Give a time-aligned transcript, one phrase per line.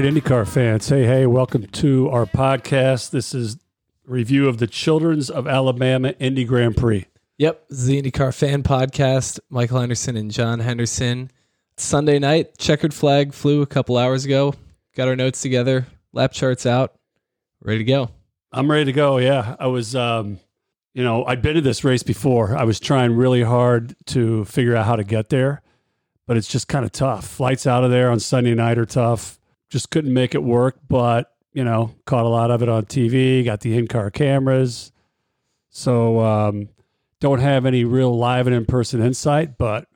[0.00, 0.88] Right, IndyCar fans.
[0.88, 3.10] Hey, hey, welcome to our podcast.
[3.10, 3.58] This is
[4.06, 7.04] review of the Children's of Alabama Indy Grand Prix.
[7.36, 9.40] Yep, this is the IndyCar fan podcast.
[9.50, 11.30] Michael Henderson and John Henderson.
[11.76, 14.54] Sunday night, checkered flag flew a couple hours ago.
[14.96, 16.94] Got our notes together, lap charts out,
[17.60, 18.08] ready to go.
[18.52, 19.18] I'm ready to go.
[19.18, 20.40] Yeah, I was, um,
[20.94, 22.56] you know, I'd been to this race before.
[22.56, 25.60] I was trying really hard to figure out how to get there,
[26.26, 27.26] but it's just kind of tough.
[27.26, 29.36] Flights out of there on Sunday night are tough.
[29.70, 33.44] Just couldn't make it work, but you know, caught a lot of it on TV.
[33.44, 34.92] Got the in-car cameras,
[35.70, 36.68] so um,
[37.20, 39.88] don't have any real live and in-person insight, but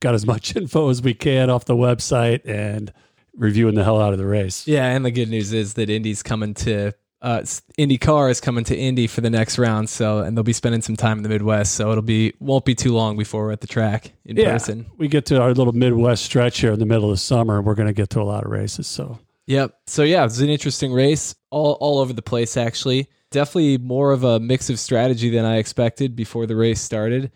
[0.00, 2.92] got as much info as we can off the website and
[3.34, 4.66] reviewing the hell out of the race.
[4.66, 6.92] Yeah, and the good news is that Indy's coming to
[7.22, 7.40] uh,
[7.78, 10.96] IndyCar is coming to Indy for the next round, so and they'll be spending some
[10.96, 13.66] time in the Midwest, so it'll be won't be too long before we're at the
[13.66, 14.86] track in Yeah, person.
[14.96, 17.66] we get to our little Midwest stretch here in the middle of the summer, and
[17.66, 18.86] we're going to get to a lot of races.
[18.86, 19.74] So Yep.
[19.86, 23.08] So yeah, it was an interesting race, all all over the place actually.
[23.30, 27.30] Definitely more of a mix of strategy than I expected before the race started.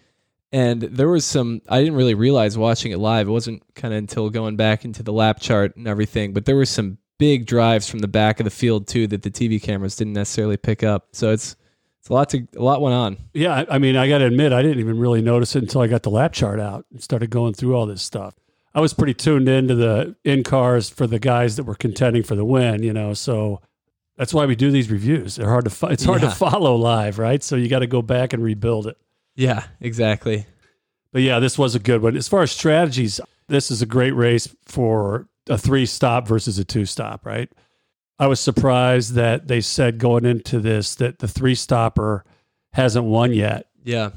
[0.52, 3.26] And there was some I didn't really realize watching it live.
[3.28, 6.56] It wasn't kind of until going back into the lap chart and everything, but there
[6.56, 9.96] were some big drives from the back of the field too that the TV cameras
[9.96, 11.08] didn't necessarily pick up.
[11.12, 11.56] So it's
[12.00, 13.16] it's a lot to a lot went on.
[13.32, 15.86] yeah, I- mean, I got to admit, I didn't even really notice it until I
[15.86, 18.34] got the lap chart out and started going through all this stuff.
[18.74, 22.34] I was pretty tuned into the in cars for the guys that were contending for
[22.34, 23.14] the win, you know.
[23.14, 23.60] So
[24.18, 25.36] that's why we do these reviews.
[25.36, 26.28] They're hard to fo- it's hard Yeah.
[26.30, 27.42] to follow live, right?
[27.42, 28.96] So you got to go back and rebuild it.
[29.36, 30.46] Yeah, exactly.
[31.12, 32.16] But yeah, this was a good one.
[32.16, 36.64] As far as strategies, this is a great race for a three stop versus a
[36.64, 37.50] two stop, right?
[38.18, 42.24] I was surprised that they said going into this that the three stopper
[42.72, 43.68] hasn't won yet.
[43.82, 44.10] Yeah.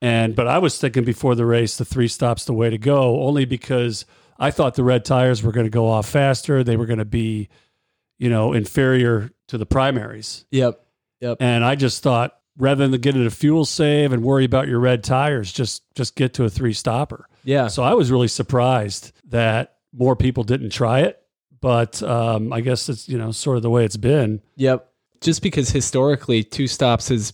[0.00, 3.22] And but I was thinking before the race, the three stops the way to go,
[3.22, 4.04] only because
[4.38, 6.64] I thought the red tires were going to go off faster.
[6.64, 7.48] They were going to be,
[8.18, 10.44] you know, inferior to the primaries.
[10.50, 10.84] Yep.
[11.20, 11.36] Yep.
[11.38, 14.80] And I just thought rather than get it a fuel save and worry about your
[14.80, 17.28] red tires, just just get to a three stopper.
[17.44, 17.68] Yeah.
[17.68, 21.18] So I was really surprised that more people didn't try it.
[21.60, 24.40] But um, I guess it's you know sort of the way it's been.
[24.56, 24.88] Yep.
[25.20, 27.32] Just because historically two stops has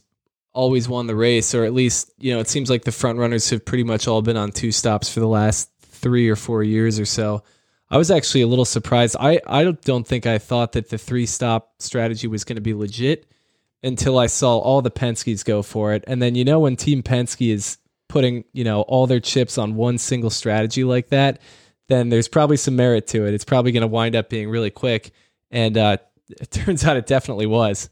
[0.52, 3.48] always won the race, or at least, you know, it seems like the front runners
[3.48, 6.98] have pretty much all been on two stops for the last three or four years
[6.98, 7.42] or so.
[7.90, 9.16] I was actually a little surprised.
[9.18, 12.74] I, I don't- think I thought that the three stop strategy was going to be
[12.74, 13.26] legit
[13.82, 16.04] until I saw all the Penske's go for it.
[16.06, 19.76] And then, you know, when Team Penske is putting, you know, all their chips on
[19.76, 21.40] one single strategy like that,
[21.88, 23.34] then there's probably some merit to it.
[23.34, 25.10] It's probably going to wind up being really quick.
[25.50, 25.96] And uh,
[26.28, 27.90] it turns out it definitely was.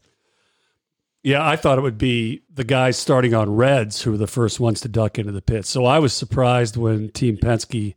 [1.23, 4.59] Yeah, I thought it would be the guys starting on reds who were the first
[4.59, 5.65] ones to duck into the pit.
[5.65, 7.95] So I was surprised when Team Penske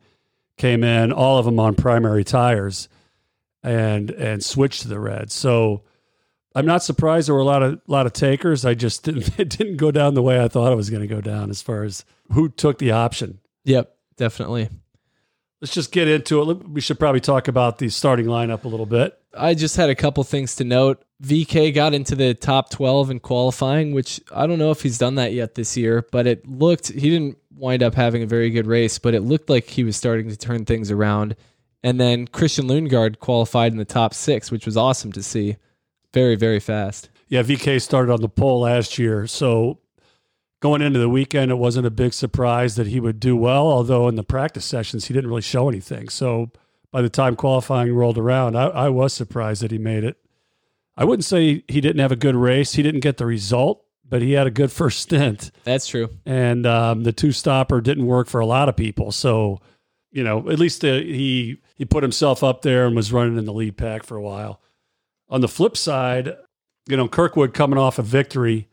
[0.57, 2.89] came in, all of them on primary tires,
[3.63, 5.33] and and switched to the reds.
[5.33, 5.83] So
[6.57, 8.65] I'm not surprised there were a lot of lot of takers.
[8.65, 11.15] I just didn't it didn't go down the way I thought it was going to
[11.15, 13.39] go down as far as who took the option.
[13.65, 14.71] Yep, definitely.
[15.61, 16.69] Let's just get into it.
[16.69, 19.19] We should probably talk about the starting lineup a little bit.
[19.37, 21.05] I just had a couple things to note.
[21.23, 25.17] VK got into the top 12 in qualifying, which I don't know if he's done
[25.17, 28.67] that yet this year, but it looked, he didn't wind up having a very good
[28.67, 31.37] race, but it looked like he was starting to turn things around.
[31.83, 35.57] And then Christian Lundgaard qualified in the top six, which was awesome to see.
[36.15, 37.11] Very, very fast.
[37.29, 39.27] Yeah, VK started on the pole last year.
[39.27, 39.79] So
[40.61, 44.09] going into the weekend, it wasn't a big surprise that he would do well, although
[44.09, 46.09] in the practice sessions, he didn't really show anything.
[46.09, 46.51] So
[46.93, 50.19] by the time qualifying rolled around, I, I was surprised that he made it.
[50.97, 52.75] I wouldn't say he didn't have a good race.
[52.75, 55.51] He didn't get the result, but he had a good first stint.
[55.65, 56.11] That's true.
[56.27, 59.13] And um, the two stopper didn't work for a lot of people.
[59.13, 59.61] So,
[60.11, 63.47] you know, at least uh, he he put himself up there and was running in
[63.47, 64.61] the lead pack for a while.
[65.31, 66.37] On the flip side,
[66.89, 68.69] you know, Kirkwood coming off a victory,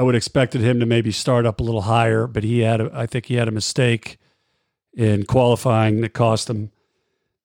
[0.00, 2.80] I would have expected him to maybe start up a little higher, but he had,
[2.80, 4.16] a, I think he had a mistake
[4.94, 6.70] in qualifying that cost him,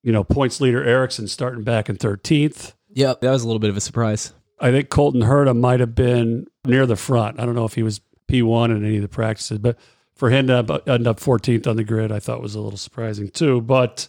[0.03, 2.71] you know, points leader Ericsson starting back in 13th.
[2.93, 3.19] Yep.
[3.19, 4.31] That was a little bit of a surprise.
[4.57, 7.41] I think Colton Herta might have been near the front.
[7.41, 7.99] I don't know if he was
[8.29, 9.77] P1 in any of the practices, but
[10.15, 13.27] for him to end up 14th on the grid, I thought was a little surprising
[13.31, 13.59] too.
[13.59, 14.07] But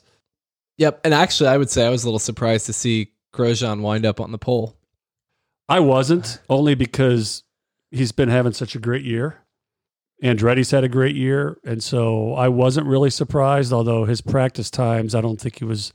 [0.79, 1.01] Yep.
[1.03, 4.21] And actually, I would say I was a little surprised to see Grosjean wind up
[4.21, 4.77] on the pole.
[5.69, 7.43] I wasn't only because
[7.91, 9.39] he's been having such a great year.
[10.23, 13.73] Andretti's had a great year, and so I wasn't really surprised.
[13.73, 15.93] Although his practice times, I don't think he was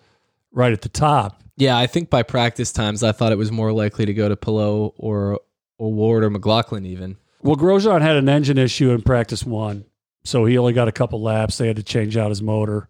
[0.52, 1.42] right at the top.
[1.58, 4.36] Yeah, I think by practice times, I thought it was more likely to go to
[4.36, 5.40] Palou or
[5.80, 7.18] or Ward or McLaughlin even.
[7.42, 9.86] Well, Grosjean had an engine issue in practice one,
[10.24, 11.58] so he only got a couple laps.
[11.58, 12.88] They had to change out his motor.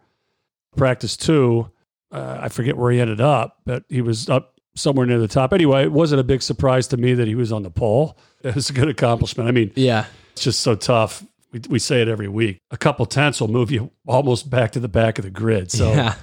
[0.75, 1.71] Practice two,
[2.11, 5.53] Uh, I forget where he ended up, but he was up somewhere near the top.
[5.53, 8.17] Anyway, it wasn't a big surprise to me that he was on the pole.
[8.43, 9.47] It was a good accomplishment.
[9.47, 10.05] I mean, Yeah.
[10.31, 11.23] it's just so tough.
[11.51, 12.57] We, we say it every week.
[12.71, 15.69] A couple tenths will move you almost back to the back of the grid.
[15.69, 16.15] So, yeah.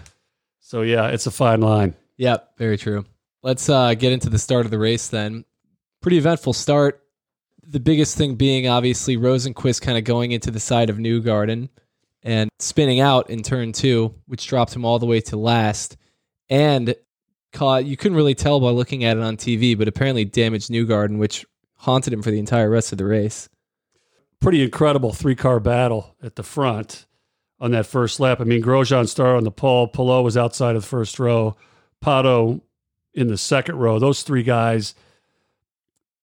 [0.58, 1.94] so yeah, it's a fine line.
[2.16, 3.04] Yep, very true.
[3.44, 5.44] Let's uh, get into the start of the race then.
[6.02, 7.04] Pretty eventful start.
[7.62, 11.68] The biggest thing being obviously Rosenqvist kind of going into the side of Newgarden
[12.24, 15.96] and spinning out in turn two, which dropped him all the way to last.
[16.50, 16.96] And
[17.52, 21.18] caught, you couldn't really tell by looking at it on TV, but apparently damaged Newgarden,
[21.18, 21.44] which
[21.76, 23.48] haunted him for the entire rest of the race.
[24.40, 27.06] Pretty incredible three car battle at the front
[27.60, 28.40] on that first lap.
[28.40, 29.88] I mean, Grosjean started on the pole.
[29.88, 31.56] Palou was outside of the first row.
[32.04, 32.60] Pato
[33.14, 33.98] in the second row.
[33.98, 34.94] Those three guys,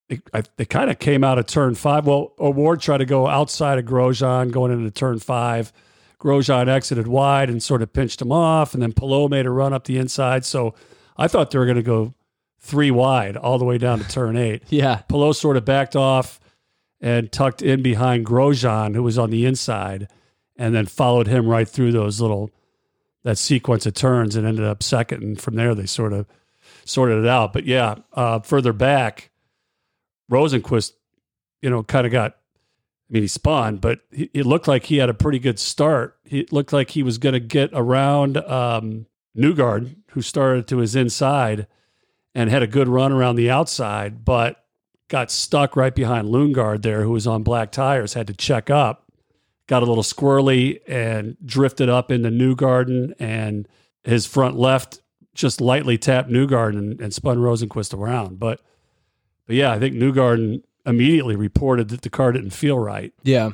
[0.08, 0.22] they,
[0.56, 2.08] they kind of came out of turn five.
[2.08, 5.74] Well, O'Ward tried to go outside of Grosjean going into turn five.
[6.20, 9.74] Grosjean exited wide and sort of pinched him off, and then Palou made a run
[9.74, 10.46] up the inside.
[10.46, 10.74] So
[11.18, 12.14] I thought they were going to go
[12.60, 14.64] three wide all the way down to turn eight.
[14.70, 15.02] Yeah.
[15.08, 16.40] Palou sort of backed off
[17.00, 20.08] and tucked in behind Grosjean, who was on the inside,
[20.58, 22.52] and then followed him right through those little
[23.24, 25.24] that sequence of turns and ended up second.
[25.24, 26.26] And from there, they sort of
[26.86, 27.54] sorted it out.
[27.54, 29.32] But yeah, uh, further back,
[30.32, 30.94] Rosenqvist,
[31.62, 32.38] you know, kind of got.
[33.08, 36.18] I mean, he spun, but he, it looked like he had a pretty good start.
[36.24, 40.96] He looked like he was going to get around um, Newgard, who started to his
[40.96, 41.68] inside
[42.34, 44.64] and had a good run around the outside, but
[45.10, 49.12] got stuck right behind Lundgaard there, who was on black tires, had to check up,
[49.68, 53.68] got a little squirrely and drifted up into Newgarden, and
[54.04, 55.02] his front left
[55.34, 58.40] just lightly tapped Newgarden and, and spun Rosenqvist around.
[58.40, 58.62] But
[59.46, 63.14] but yeah, I think Newgarden immediately reported that the car didn't feel right.
[63.24, 63.52] Yeah.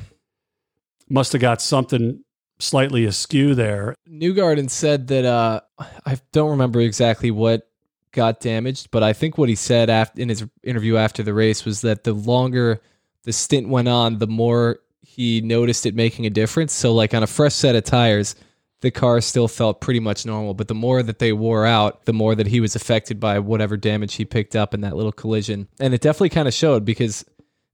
[1.10, 2.24] Must have got something
[2.62, 3.96] slightly askew there.
[4.10, 5.62] Newgarden said that uh,
[6.06, 7.68] I don't remember exactly what
[8.12, 11.66] got damaged, but I think what he said after in his interview after the race
[11.66, 12.81] was that the longer
[13.24, 16.74] the stint went on, the more he noticed it making a difference.
[16.74, 18.36] So, like on a fresh set of tires,
[18.81, 22.14] the car still felt pretty much normal, but the more that they wore out, the
[22.14, 25.68] more that he was affected by whatever damage he picked up in that little collision.
[25.80, 27.24] And it definitely kind of showed because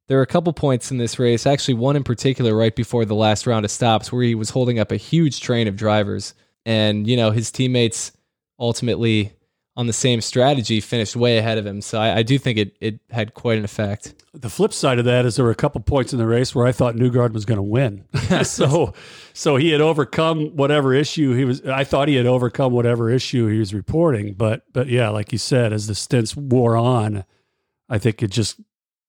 [0.07, 3.15] there are a couple points in this race, actually one in particular right before the
[3.15, 6.33] last round of stops where he was holding up a huge train of drivers
[6.65, 8.12] and you know his teammates
[8.59, 9.33] ultimately
[9.77, 11.81] on the same strategy finished way ahead of him.
[11.81, 14.15] So I, I do think it it had quite an effect.
[14.33, 16.65] The flip side of that is there were a couple points in the race where
[16.65, 18.06] I thought Newgard was going to win.
[18.44, 18.94] so
[19.33, 23.48] so he had overcome whatever issue he was I thought he had overcome whatever issue
[23.48, 27.24] he was reporting, but but yeah, like you said as the stints wore on,
[27.88, 28.59] I think it just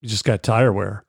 [0.01, 1.05] you just got tire wear.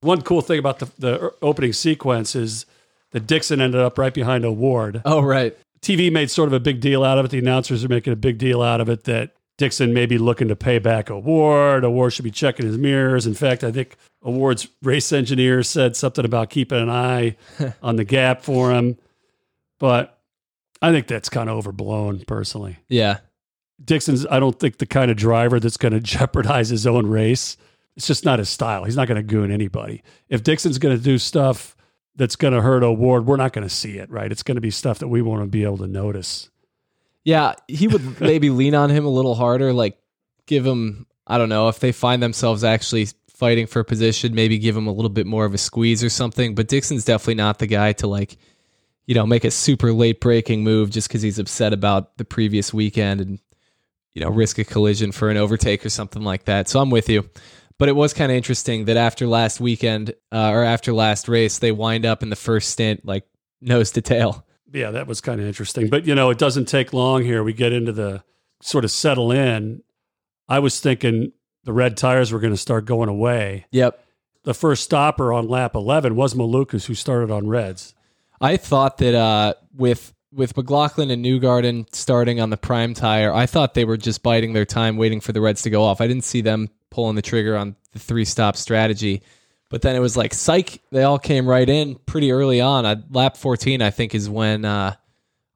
[0.00, 2.66] One cool thing about the the er, opening sequence is
[3.10, 5.02] that Dixon ended up right behind O'Ward.
[5.04, 5.56] Oh right.
[5.80, 7.30] TV made sort of a big deal out of it.
[7.30, 10.48] The announcers are making a big deal out of it that Dixon may be looking
[10.48, 11.84] to pay back O'Ward.
[11.84, 13.26] O'Ward should be checking his mirrors.
[13.26, 17.36] In fact, I think O'Ward's race engineer said something about keeping an eye
[17.82, 18.96] on the gap for him.
[19.78, 20.18] But
[20.80, 22.78] I think that's kind of overblown, personally.
[22.88, 23.18] Yeah.
[23.84, 27.56] Dixon's, I don't think the kind of driver that's going to jeopardize his own race.
[27.96, 28.84] It's just not his style.
[28.84, 30.02] He's not going to goon anybody.
[30.28, 31.76] If Dixon's going to do stuff
[32.16, 34.30] that's going to hurt O'Ward, we're not going to see it, right?
[34.30, 36.50] It's going to be stuff that we want to be able to notice.
[37.24, 39.98] Yeah, he would maybe lean on him a little harder, like
[40.46, 44.76] give him, I don't know, if they find themselves actually fighting for position, maybe give
[44.76, 46.54] him a little bit more of a squeeze or something.
[46.54, 48.36] But Dixon's definitely not the guy to like,
[49.06, 52.72] you know, make a super late breaking move just because he's upset about the previous
[52.72, 53.38] weekend and,
[54.14, 56.68] you know, risk a collision for an overtake or something like that.
[56.68, 57.28] So I'm with you.
[57.78, 61.58] But it was kind of interesting that after last weekend uh, or after last race,
[61.58, 63.24] they wind up in the first stint like
[63.60, 64.46] nose to tail.
[64.72, 65.88] Yeah, that was kind of interesting.
[65.88, 67.42] But, you know, it doesn't take long here.
[67.42, 68.24] We get into the
[68.60, 69.82] sort of settle in.
[70.48, 71.32] I was thinking
[71.64, 73.66] the red tires were going to start going away.
[73.70, 74.02] Yep.
[74.44, 77.94] The first stopper on lap 11 was Malukas, who started on reds.
[78.40, 83.46] I thought that uh, with with McLaughlin and Newgarden starting on the prime tire, I
[83.46, 86.00] thought they were just biding their time, waiting for the Reds to go off.
[86.00, 89.22] I didn't see them pulling the trigger on the three stop strategy.
[89.70, 90.82] But then it was like psych.
[90.92, 92.84] They all came right in pretty early on.
[92.84, 94.94] Uh, lap 14, I think, is when uh,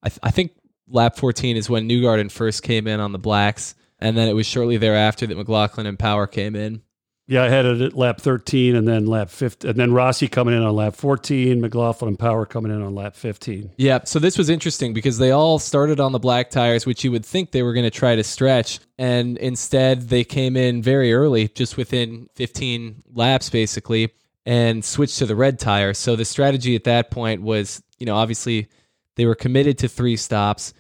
[0.03, 0.53] I, th- I think
[0.89, 4.47] lap 14 is when Newgarden first came in on the blacks, and then it was
[4.47, 6.81] shortly thereafter that McLaughlin and Power came in.
[7.29, 10.55] Yeah, I had it at lap 13 and then lap 15, and then Rossi coming
[10.55, 13.73] in on lap 14, McLaughlin and Power coming in on lap 15.
[13.79, 17.11] Yeah, so this was interesting because they all started on the black tires, which you
[17.11, 21.13] would think they were going to try to stretch, and instead they came in very
[21.13, 24.13] early, just within 15 laps basically,
[24.45, 25.95] and switched to the red tire.
[25.95, 28.69] So the strategy at that point was, you know, obviously
[29.17, 30.75] they were committed to three stops,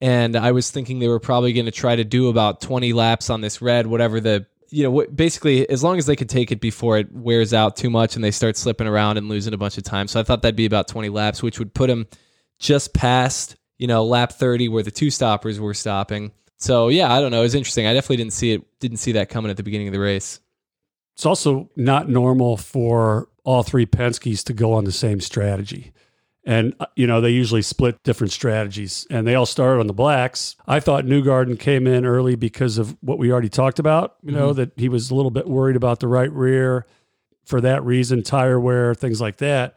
[0.00, 3.30] and I was thinking they were probably going to try to do about 20 laps
[3.30, 6.60] on this red, whatever the you know, basically, as long as they could take it
[6.60, 9.76] before it wears out too much and they start slipping around and losing a bunch
[9.76, 10.08] of time.
[10.08, 12.06] So I thought that'd be about 20 laps, which would put them
[12.58, 16.32] just past, you know, lap 30 where the two stoppers were stopping.
[16.56, 17.40] So yeah, I don't know.
[17.40, 17.86] It was interesting.
[17.86, 20.40] I definitely didn't see it, didn't see that coming at the beginning of the race.
[21.14, 25.92] It's also not normal for all three Penske's to go on the same strategy.
[26.44, 29.92] And, uh, you know, they usually split different strategies and they all started on the
[29.92, 30.56] blacks.
[30.66, 34.48] I thought Newgarden came in early because of what we already talked about, you know,
[34.48, 34.56] mm-hmm.
[34.56, 36.86] that he was a little bit worried about the right rear
[37.44, 39.76] for that reason, tire wear, things like that.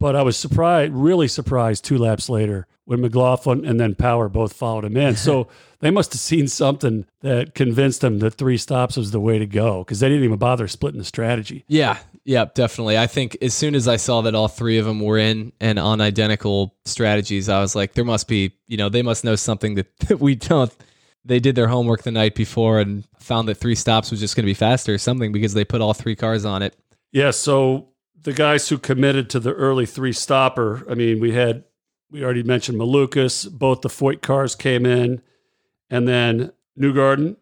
[0.00, 4.54] But I was surprised, really surprised two laps later when McLaughlin and then Power both
[4.54, 5.14] followed him in.
[5.14, 5.46] So
[5.80, 9.46] they must have seen something that convinced them that three stops was the way to
[9.46, 11.64] go because they didn't even bother splitting the strategy.
[11.68, 12.98] Yeah, yeah, definitely.
[12.98, 15.78] I think as soon as I saw that all three of them were in and
[15.78, 19.74] on identical strategies, I was like, there must be, you know, they must know something
[19.74, 20.74] that, that we don't.
[21.26, 24.44] They did their homework the night before and found that three stops was just going
[24.44, 26.74] to be faster or something because they put all three cars on it.
[27.12, 27.30] Yeah.
[27.30, 27.90] So
[28.22, 31.64] the guys who committed to the early three stopper, I mean, we had,
[32.10, 35.22] we already mentioned Malukas, both the Foyt cars came in,
[35.88, 37.36] and then Newgarden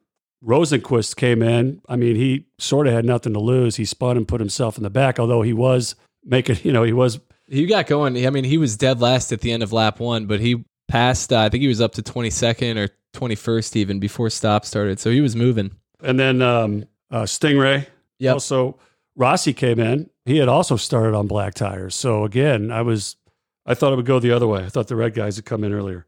[0.44, 1.80] Rosenqvist came in.
[1.88, 3.76] I mean, he sort of had nothing to lose.
[3.76, 5.94] He spun and put himself in the back, although he was
[6.24, 7.20] making, you know, he was.
[7.46, 8.26] He got going.
[8.26, 11.32] I mean, he was dead last at the end of lap one, but he passed,
[11.32, 15.00] uh, I think he was up to 22nd or 21st even before stop started.
[15.00, 15.70] So he was moving.
[16.02, 17.86] And then um, uh, Sting Ray.
[18.18, 18.34] Yep.
[18.34, 18.78] Also,
[19.16, 20.10] Rossi came in.
[20.28, 21.94] He had also started on black tires.
[21.94, 23.16] So again, I was,
[23.64, 24.62] I thought it would go the other way.
[24.62, 26.06] I thought the red guys would come in earlier.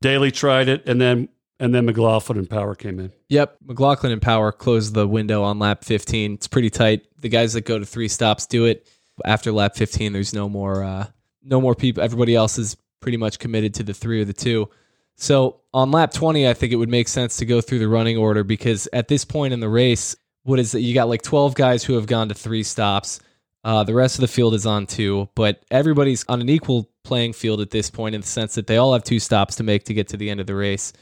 [0.00, 3.12] Daly tried it, and then and then McLaughlin and Power came in.
[3.30, 3.56] Yep.
[3.66, 6.34] McLaughlin and Power closed the window on lap 15.
[6.34, 7.06] It's pretty tight.
[7.20, 8.88] The guys that go to three stops do it.
[9.24, 11.08] After lap 15, there's no more uh,
[11.42, 12.00] no more people.
[12.00, 14.70] Everybody else is pretty much committed to the three or the two.
[15.16, 18.16] So on lap 20, I think it would make sense to go through the running
[18.16, 20.80] order because at this point in the race, what is it?
[20.80, 23.18] You got like 12 guys who have gone to three stops.
[23.64, 27.32] Uh, the rest of the field is on two, but everybody's on an equal playing
[27.32, 29.84] field at this point in the sense that they all have two stops to make
[29.84, 30.92] to get to the end of the race.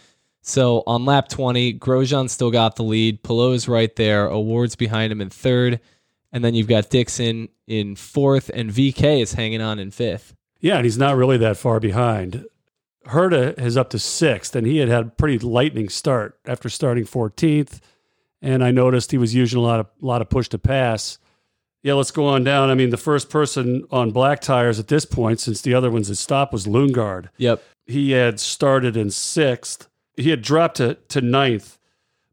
[0.40, 3.18] So on lap 20, Grosjean still got the lead.
[3.28, 4.28] is right there.
[4.28, 5.80] O'Ward's behind him in third.
[6.32, 10.34] And then you've got Dixon in fourth, and VK is hanging on in fifth.
[10.60, 12.46] Yeah, and he's not really that far behind.
[13.06, 17.04] Herta is up to sixth, and he had had a pretty lightning start after starting
[17.04, 17.80] 14th.
[18.42, 21.18] And I noticed he was using a lot of a lot of push to pass.
[21.82, 22.68] Yeah, let's go on down.
[22.68, 26.08] I mean, the first person on black tires at this point, since the other ones
[26.08, 27.28] had stopped, was Lundgaard.
[27.36, 27.62] Yep.
[27.86, 31.78] He had started in sixth he had dropped to, to ninth,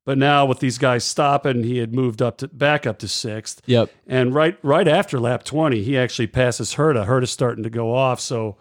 [0.06, 3.62] but now with these guys stopping, he had moved up to back up to sixth.
[3.66, 3.92] Yep.
[4.08, 7.06] And right right after lap twenty, he actually passes Herta.
[7.06, 8.58] Herta's starting to go off, so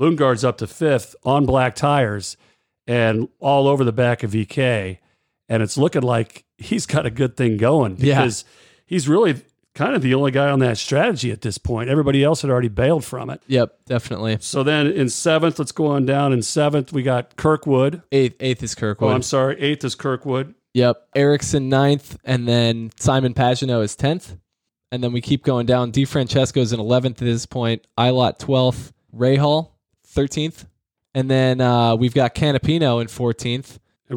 [0.00, 2.36] Lundgaard's up to fifth on black tires
[2.86, 4.98] and all over the back of VK,
[5.48, 8.52] and it's looking like he's got a good thing going because yeah.
[8.86, 9.42] he's really
[9.74, 11.88] kind of the only guy on that strategy at this point.
[11.88, 13.42] Everybody else had already bailed from it.
[13.46, 14.38] Yep, definitely.
[14.40, 16.32] So then in seventh, let's go on down.
[16.32, 18.02] In seventh, we got Kirkwood.
[18.12, 19.10] Eighth, eighth is Kirkwood.
[19.10, 19.60] Oh, I'm sorry.
[19.60, 20.54] Eighth is Kirkwood.
[20.74, 21.08] Yep.
[21.14, 24.36] Ericsson ninth, and then Simon Pagenaud is tenth.
[24.90, 25.90] And then we keep going down.
[25.90, 27.86] DeFrancesco is in 11th at this point.
[27.98, 28.92] Ilott 12th.
[29.16, 29.70] Rahal
[30.14, 30.66] 13th.
[31.14, 33.06] And then uh, we've got Canapino in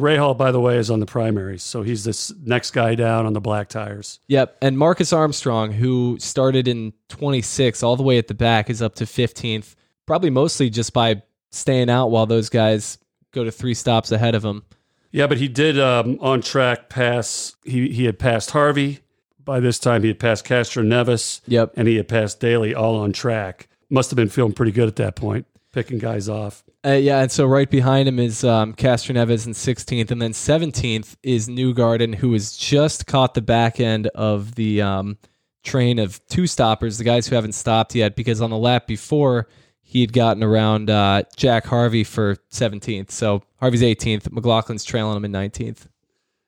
[0.00, 0.18] 14th.
[0.18, 3.32] Hall, by the way, is on the primaries, so he's this next guy down on
[3.32, 4.20] the black tires.
[4.28, 8.82] Yep, and Marcus Armstrong, who started in 26, all the way at the back, is
[8.82, 9.74] up to 15th.
[10.06, 12.98] Probably mostly just by staying out while those guys
[13.32, 14.64] go to three stops ahead of him.
[15.12, 17.56] Yeah, but he did um, on track pass.
[17.64, 19.00] He he had passed Harvey.
[19.42, 21.40] By this time, he had passed Castroneves.
[21.46, 23.68] Yep, and he had passed Daly, all on track.
[23.88, 26.64] Must have been feeling pretty good at that point, picking guys off.
[26.86, 31.16] Uh, yeah, and so right behind him is um, Castroneves in 16th, and then 17th
[31.22, 35.18] is Newgarden, who has just caught the back end of the um,
[35.62, 39.48] train of two stoppers, the guys who haven't stopped yet, because on the lap before
[39.82, 43.10] he had gotten around uh, Jack Harvey for 17th.
[43.10, 45.88] So Harvey's 18th, McLaughlin's trailing him in 19th.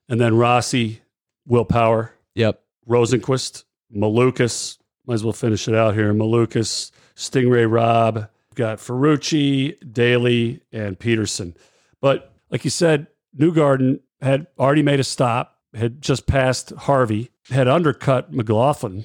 [0.08, 1.02] And then Rossi,
[1.47, 2.14] Will Power.
[2.35, 2.62] Yep.
[2.88, 4.78] Rosenqvist, Malukas.
[5.06, 6.14] Might as well finish it out here.
[6.14, 8.28] Malukas, Sting Ray Robb,
[8.59, 11.57] got Ferrucci, Daly, and Pedersen.
[12.00, 13.07] But like you said,
[13.38, 19.05] Newgarden had already made a stop, had just passed Harvey, had undercut McLaughlin,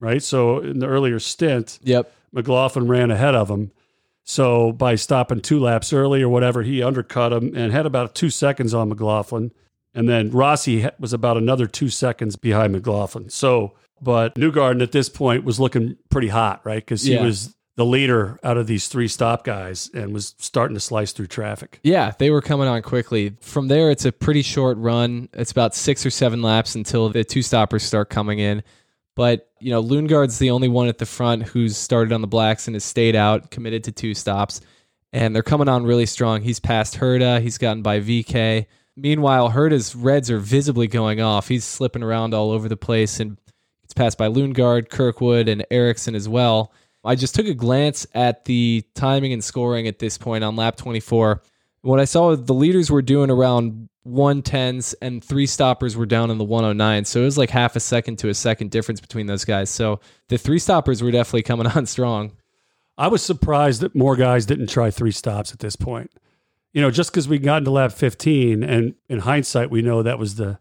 [0.00, 0.22] right?
[0.22, 3.72] So in the earlier stint, yep, McLaughlin ran ahead of him.
[4.24, 8.30] So by stopping two laps early or whatever, he undercut him and had about two
[8.30, 9.50] seconds on McLaughlin.
[9.94, 13.30] And then Rossi was about another two seconds behind McLaughlin.
[13.30, 16.84] So, but Newgarden at this point was looking pretty hot, right?
[16.84, 17.24] Because he yeah.
[17.24, 21.28] was the leader out of these three stop guys and was starting to slice through
[21.28, 21.80] traffic.
[21.82, 23.36] Yeah, they were coming on quickly.
[23.40, 25.28] From there, it's a pretty short run.
[25.32, 28.62] It's about six or seven laps until the two stoppers start coming in.
[29.16, 32.66] But, you know, Lundgaard's the only one at the front who's started on the blacks
[32.68, 34.60] and has stayed out, committed to two stops.
[35.12, 36.42] And they're coming on really strong.
[36.42, 38.66] He's passed Herta, he's gotten by VK.
[38.96, 41.48] Meanwhile, Herta's reds are visibly going off.
[41.48, 43.38] He's slipping around all over the place and
[43.84, 46.72] it's passed by Lundgaard, Kirkwood, and Ericsson as well.
[47.04, 50.76] I just took a glance at the timing and scoring at this point on lap
[50.76, 51.42] 24.
[51.82, 56.38] What I saw the leaders were doing around 110s and three stoppers were down in
[56.38, 57.04] the 109.
[57.04, 59.70] So it was like half a second to a second difference between those guys.
[59.70, 62.32] So the three stoppers were definitely coming on strong.
[62.98, 66.10] I was surprised that more guys didn't try three stops at this point.
[66.72, 70.18] You know, just because we got into lap 15 and in hindsight we know that
[70.18, 70.58] was the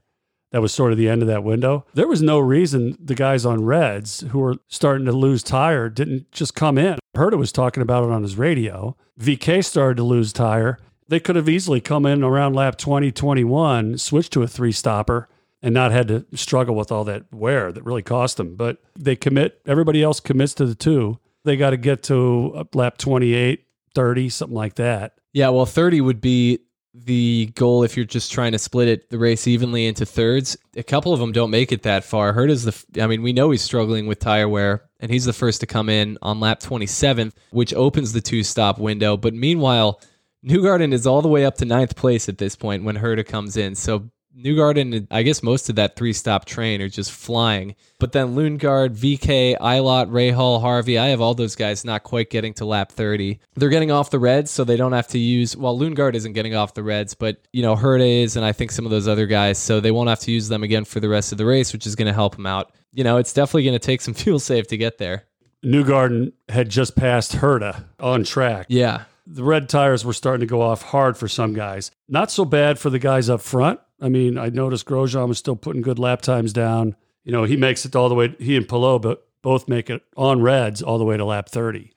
[0.52, 1.86] that was sort of the end of that window.
[1.94, 6.32] There was no reason the guys on Reds who were starting to lose tire didn't
[6.32, 7.00] just come in.
[7.16, 8.96] Herta was talking about it on his radio.
[9.20, 10.80] VK started to lose tire.
[11.08, 15.28] They could have easily come in around lap 20, 21, switched to a three stopper,
[15.62, 18.56] and not had to struggle with all that wear that really cost them.
[18.56, 21.20] But they commit, everybody else commits to the two.
[21.44, 25.16] They got to get to uh, lap 28, 30, something like that.
[25.34, 26.60] Yeah, well, 30 would be
[27.06, 30.58] the goal if you're just trying to split it the race evenly into thirds.
[30.76, 32.34] A couple of them don't make it that far.
[32.34, 35.62] Herta's the I mean, we know he's struggling with tire wear and he's the first
[35.62, 39.18] to come in on lap 27, which opens the two stop window.
[39.18, 40.02] But meanwhile,
[40.46, 43.58] Newgarden is all the way up to ninth place at this point when Herta comes
[43.58, 43.76] in.
[43.76, 47.76] So Newgarden, I guess most of that three stop train are just flying.
[48.00, 52.54] But then Lundgaard, VK, Ilott, Rahal, Harvey, I have all those guys not quite getting
[52.56, 53.40] to lap 30.
[53.56, 56.56] They're getting off the reds, so they don't have to use, well, Lundgaard isn't getting
[56.56, 59.26] off the reds, but, you know, Herta is, and I think some of those other
[59.26, 61.74] guys, so they won't have to use them again for the rest of the race,
[61.74, 62.72] which is going to help them out.
[62.94, 65.26] You know, it's definitely going to take some fuel save to get there.
[65.66, 68.68] Newgarden had just passed Herta on track.
[68.70, 69.04] Yeah.
[69.28, 71.92] The red tires were starting to go off hard for some guys.
[72.08, 75.56] Not so bad for the guys up front I mean, I noticed Grosjean was still
[75.56, 76.96] putting good lap times down.
[77.24, 80.04] You know, he makes it all the way, he and Palou but both make it
[80.16, 81.92] on reds all the way to lap 30.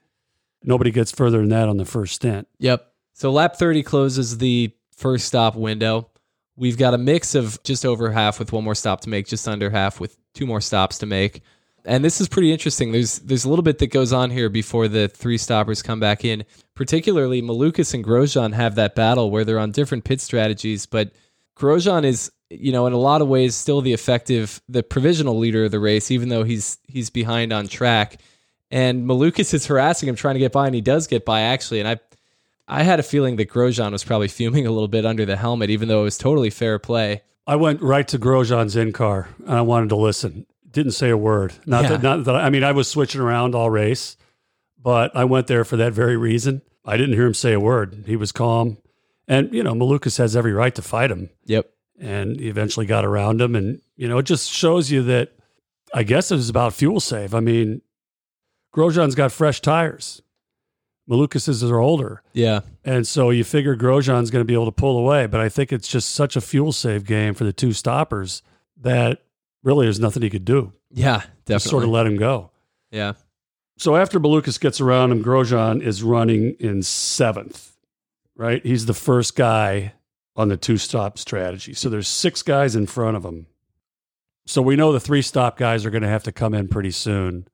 [0.63, 2.47] Nobody gets further than that on the first stint.
[2.59, 2.87] Yep.
[3.13, 6.09] So lap 30 closes the first stop window.
[6.55, 9.47] We've got a mix of just over half with one more stop to make, just
[9.47, 11.41] under half with two more stops to make.
[11.85, 12.91] And this is pretty interesting.
[12.91, 16.23] There's there's a little bit that goes on here before the three stoppers come back
[16.23, 16.45] in.
[16.75, 21.11] Particularly, Malukas and Grosjean have that battle where they're on different pit strategies, but
[21.57, 25.65] Grosjean is, you know, in a lot of ways still the effective, the provisional leader
[25.65, 28.19] of the race, even though he's he's behind on track.
[28.71, 31.79] And Malukas is harassing him, trying to get by, and he does get by actually.
[31.79, 31.99] And I,
[32.67, 35.69] I had a feeling that Grosjean was probably fuming a little bit under the helmet,
[35.69, 37.21] even though it was totally fair play.
[37.45, 40.45] I went right to Grosjean's in car, and I wanted to listen.
[40.69, 41.53] Didn't say a word.
[41.65, 41.89] Not yeah.
[41.89, 42.35] that, not that.
[42.35, 44.17] I mean, I was switching around all race,
[44.81, 46.61] but I went there for that very reason.
[46.85, 48.05] I didn't hear him say a word.
[48.07, 48.77] He was calm.
[49.27, 51.29] And, you know, Malukas has every right to fight him.
[51.45, 51.69] Yep.
[51.99, 53.55] And he eventually got around him.
[53.55, 55.31] And, you know, it just shows you that
[55.93, 57.33] I guess it was about fuel save.
[57.33, 57.81] I mean,
[58.75, 60.21] Grosjean's got fresh tires.
[61.09, 62.23] Malukas's are older.
[62.33, 62.61] Yeah.
[62.83, 65.27] And so you figure Grosjean's going to be able to pull away.
[65.27, 68.41] But I think it's just such a fuel save game for the two stoppers
[68.81, 69.21] that
[69.63, 70.73] really there's nothing he could do.
[70.89, 71.55] Yeah, definitely.
[71.55, 72.51] Just sort of let him go.
[72.91, 73.13] Yeah.
[73.77, 77.72] So after Malukas gets around him, Grosjean is running in seventh
[78.35, 78.65] right?
[78.65, 79.93] He's the first guy
[80.35, 81.73] on the two stop strategy.
[81.73, 83.47] So there's six guys in front of him.
[84.45, 86.91] So we know the three stop guys are going to have to come in pretty
[86.91, 87.47] soon.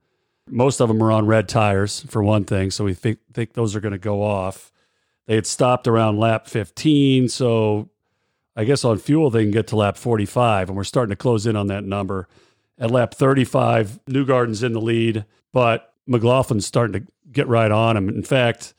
[0.48, 3.76] Most of them are on red tires for one thing, so we think think those
[3.76, 4.72] are going to go off.
[5.28, 7.90] They had stopped around lap 15, so
[8.56, 11.46] I guess on fuel they can get to lap 45, and we're starting to close
[11.46, 12.28] in on that number.
[12.80, 18.10] At lap 35, Newgarden's in the lead, but McLaughlin's starting to get right on him.
[18.10, 18.74] In fact,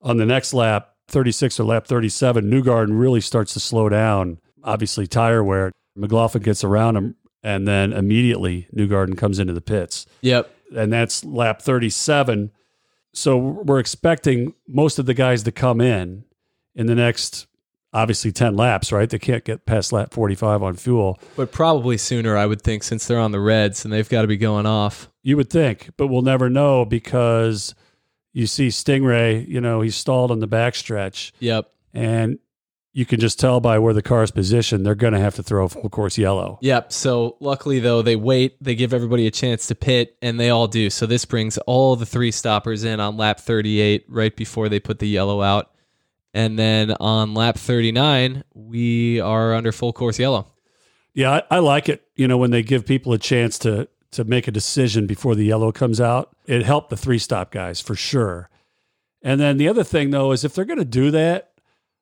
[0.00, 4.38] on the next lap, 36 or lap 37, Newgarden really starts to slow down.
[4.62, 5.72] Obviously, tire wear.
[5.96, 10.06] McLaughlin gets around him, and then immediately Newgarden comes into the pits.
[10.20, 10.54] Yep.
[10.76, 12.52] And that's lap 37.
[13.14, 16.24] So we're expecting most of the guys to come in
[16.74, 17.46] in the next,
[17.92, 19.08] obviously, 10 laps, right?
[19.08, 21.18] They can't get past lap 45 on fuel.
[21.34, 24.28] But probably sooner, I would think, since they're on the reds and they've got to
[24.28, 25.08] be going off.
[25.22, 27.74] You would think, but we'll never know because
[28.38, 31.32] you see Sting Ray, you know, he's stalled on the backstretch.
[31.40, 31.68] Yep.
[31.92, 32.38] And
[32.92, 35.42] you can just tell by where the car is positioned, they're going to have to
[35.42, 36.60] throw full course yellow.
[36.62, 36.92] Yep.
[36.92, 40.68] So luckily, though, they wait, they give everybody a chance to pit, and they all
[40.68, 40.88] do.
[40.88, 45.00] So this brings all the three stoppers in on lap 38 right before they put
[45.00, 45.74] the yellow out.
[46.32, 50.46] And then on lap 39, we are under full course yellow.
[51.12, 52.04] Yeah, I, I like it.
[52.14, 55.44] You know, when they give people a chance to to make a decision before the
[55.44, 56.34] yellow comes out.
[56.46, 58.48] It helped the three stop guys for sure.
[59.22, 61.52] And then the other thing though is if they're going to do that,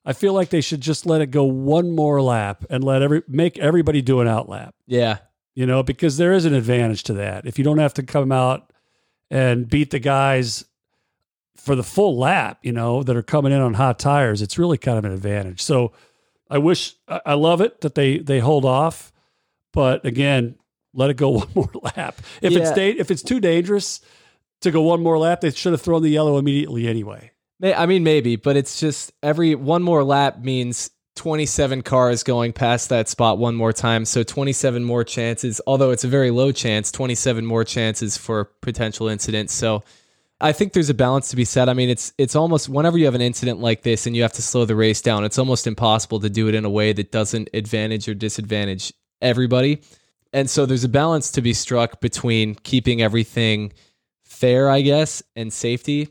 [0.05, 3.23] I feel like they should just let it go one more lap and let every
[3.27, 4.75] make everybody do an out lap.
[4.87, 5.19] Yeah.
[5.55, 7.47] You know, because there is an advantage to that.
[7.47, 8.73] If you don't have to come out
[9.31, 10.64] and beat the guys
[11.57, 14.79] for the full lap, you know, that are coming in on hot tires, it's really
[14.79, 15.61] kind of an advantage.
[15.61, 15.92] So
[16.49, 19.12] I wish I love it that they they hold off,
[19.73, 20.57] but again,
[20.96, 22.20] let it go one more lap.
[22.42, 22.59] If Yeah.
[22.61, 24.00] it's da- if it's too dangerous
[24.62, 27.30] to go one more lap, they should have thrown the yellow immediately anyway.
[27.62, 32.90] I mean, maybe, but it's just every one more lap means 27 cars going past
[32.90, 34.04] that spot one more time.
[34.04, 39.09] So 27 more chances, although it's a very low chance, 27 more chances for potential
[39.09, 39.54] incidents.
[39.54, 39.82] So
[40.38, 41.70] I think there's a balance to be said.
[41.70, 44.35] I mean, it's it's almost whenever you have an incident like this and you have
[44.35, 47.11] to slow the race down, it's almost impossible to do it in a way that
[47.11, 49.80] doesn't advantage or disadvantage everybody.
[50.37, 53.72] And so there's a balance to be struck between keeping everything
[54.22, 56.11] fair, I guess, and safety.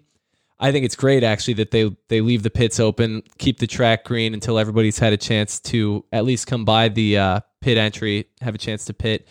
[0.59, 4.03] I think it's great actually that they they leave the pits open, keep the track
[4.03, 8.25] green until everybody's had a chance to at least come by the uh, pit entry,
[8.41, 9.27] have a chance to pit.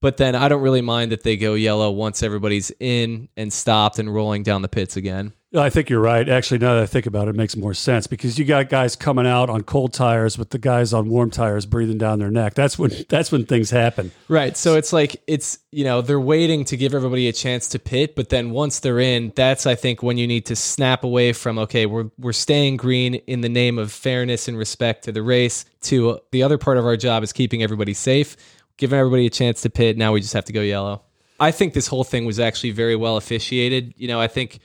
[0.00, 3.98] But then I don't really mind that they go yellow once everybody's in and stopped
[3.98, 5.32] and rolling down the pits again.
[5.54, 6.28] I think you're right.
[6.28, 8.96] Actually, now that I think about it, it makes more sense because you got guys
[8.96, 12.54] coming out on cold tires with the guys on warm tires breathing down their neck.
[12.54, 14.10] That's when that's when things happen.
[14.28, 14.56] Right.
[14.56, 18.16] So it's like it's you know they're waiting to give everybody a chance to pit,
[18.16, 21.58] but then once they're in, that's I think when you need to snap away from
[21.60, 25.64] okay, we're we're staying green in the name of fairness and respect to the race.
[25.82, 28.36] To uh, the other part of our job is keeping everybody safe,
[28.78, 29.96] giving everybody a chance to pit.
[29.96, 31.02] Now we just have to go yellow.
[31.38, 33.94] I think this whole thing was actually very well officiated.
[33.96, 34.58] You know, I think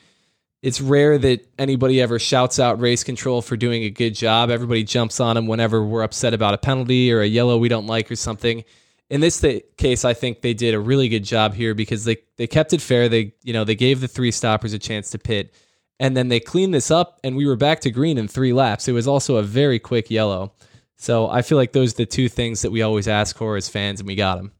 [0.61, 4.51] it's rare that anybody ever shouts out race control for doing a good job.
[4.51, 7.87] Everybody jumps on them whenever we're upset about a penalty or a yellow we don't
[7.87, 8.63] like or something.
[9.09, 12.17] In this th- case, I think they did a really good job here because they,
[12.37, 13.09] they kept it fair.
[13.09, 15.53] They you know they gave the three stoppers a chance to pit,
[15.99, 18.87] and then they cleaned this up, and we were back to green in three laps.
[18.87, 20.53] It was also a very quick yellow.
[20.95, 23.67] So I feel like those are the two things that we always ask for as
[23.67, 24.51] fans, and we got them.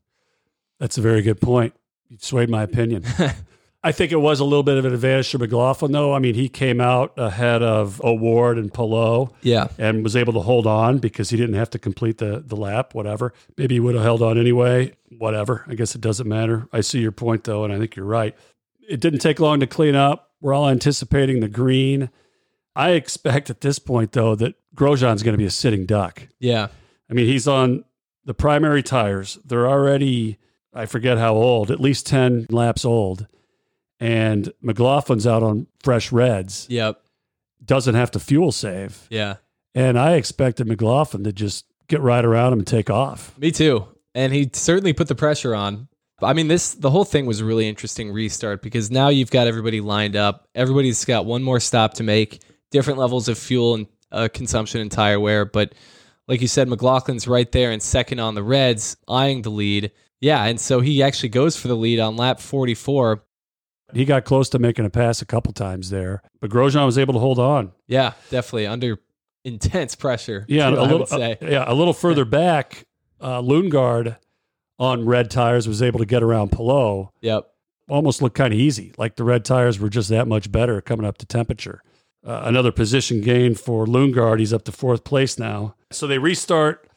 [0.79, 1.75] That's a very good point.
[2.09, 3.05] You swayed my opinion.
[3.83, 6.13] I think it was a little bit of an advantage to McLaughlin, though.
[6.13, 9.69] I mean, he came out ahead of O'Ward and Palou Yeah.
[9.79, 12.93] and was able to hold on because he didn't have to complete the, the lap,
[12.93, 13.33] whatever.
[13.57, 15.65] Maybe he would have held on anyway, whatever.
[15.67, 16.67] I guess it doesn't matter.
[16.71, 18.35] I see your point, though, and I think you're right.
[18.87, 20.29] It didn't take long to clean up.
[20.41, 22.11] We're all anticipating the green.
[22.75, 26.27] I expect at this point, though, that Grosjean's going to be a sitting duck.
[26.39, 26.67] Yeah.
[27.09, 27.83] I mean, he's on
[28.25, 29.39] the primary tires.
[29.43, 30.37] They're already,
[30.71, 33.25] I forget how old, at least 10 laps old.
[34.01, 36.99] And McLaughlin's out on fresh reds, Yep.
[37.63, 39.07] doesn't have to fuel save.
[39.09, 39.35] Yeah.
[39.75, 43.37] And I expected McLaughlin to just get right around him and take off.
[43.37, 43.85] Me too.
[44.15, 45.87] And he certainly put the pressure on.
[46.23, 49.47] I mean, this the whole thing was a really interesting restart because now you've got
[49.47, 50.47] everybody lined up.
[50.53, 54.91] Everybody's got one more stop to make, different levels of fuel and uh, consumption and
[54.91, 55.45] tire wear.
[55.45, 55.73] But
[56.27, 59.91] like you said, McLaughlin's right there and second on the Reds, eyeing the lead.
[60.19, 63.23] Yeah, and so he actually goes for the lead on lap 44.
[63.93, 67.13] He got close to making a pass a couple times there, but Grosjean was able
[67.13, 67.71] to hold on.
[67.88, 68.99] Yeah, definitely under
[69.43, 70.45] intense pressure.
[70.47, 71.38] Yeah, too, a I little, would say.
[71.41, 72.86] uh, yeah, a little further back,
[73.19, 74.17] uh, Lundgaard
[74.80, 77.10] on red tires was able to get around Palou.
[77.21, 77.51] yep.
[77.89, 78.93] almost looked kind of easy.
[78.97, 81.84] Like the red tires were just that much better coming up to temperature.
[82.25, 84.39] Uh, another position gain for Lundgaard.
[84.39, 85.75] He's up to fourth place now.
[85.91, 86.88] So they restart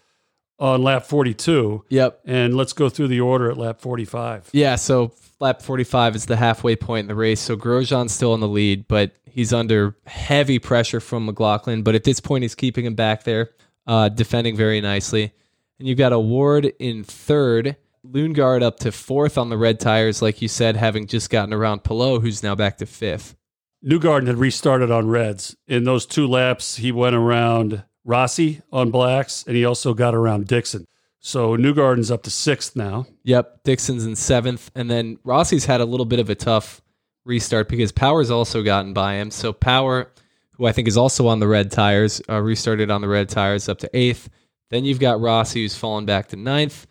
[0.58, 1.84] on lap 42.
[1.88, 2.20] Yep.
[2.26, 4.50] And let's go through the order at lap 45.
[4.52, 5.12] Yeah, so
[5.44, 7.38] lap 45 is the halfway point in the race.
[7.38, 11.82] So Grosjean's still in the lead, but he's under heavy pressure from McLaughlin.
[11.82, 13.50] But at this point, he's keeping him back there,
[13.86, 15.34] uh, defending very nicely.
[15.78, 17.76] And you've got O'Ward in third,
[18.06, 21.84] Lundgaard up to fourth on the red tires, like you said, having just gotten around
[21.84, 23.36] Palou, who's now back to fifth.
[23.84, 25.54] Newgarden had restarted on reds.
[25.68, 30.46] In those two laps, he went around Rossi on blacks, and he also got around
[30.46, 30.86] Dixon.
[31.26, 33.06] So Newgarden's up to sixth now.
[33.22, 36.82] Yep, Dixon's in seventh, and then Rossi's had a little bit of a tough
[37.24, 39.30] restart because Power's also gotten by him.
[39.30, 40.12] So Power,
[40.52, 43.70] who I think is also on the red tires, uh, restarted on the red tires
[43.70, 44.28] up to eighth.
[44.68, 46.86] Then you've got Rossi, who's fallen back to ninth,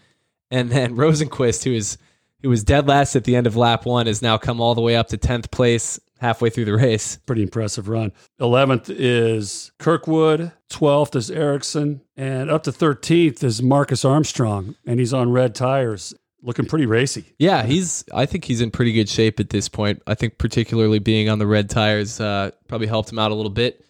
[0.49, 1.99] and then Rosenqvist, who is
[2.41, 4.81] who was dead last at the end of lap one, has now come all the
[4.81, 7.17] way up to tenth place halfway through the race.
[7.25, 8.13] Pretty impressive run.
[8.39, 10.53] 11th is Kirkwood.
[10.71, 12.01] 12th is Ericsson.
[12.15, 14.75] And up to 13th is Marcus Armstrong.
[14.87, 17.25] And he's on red tires, looking pretty racy.
[17.37, 18.05] Yeah, he's.
[18.13, 20.01] I think he's in pretty good shape at this point.
[20.07, 23.51] I think particularly being on the red tires uh, probably helped him out a little
[23.51, 23.85] bit.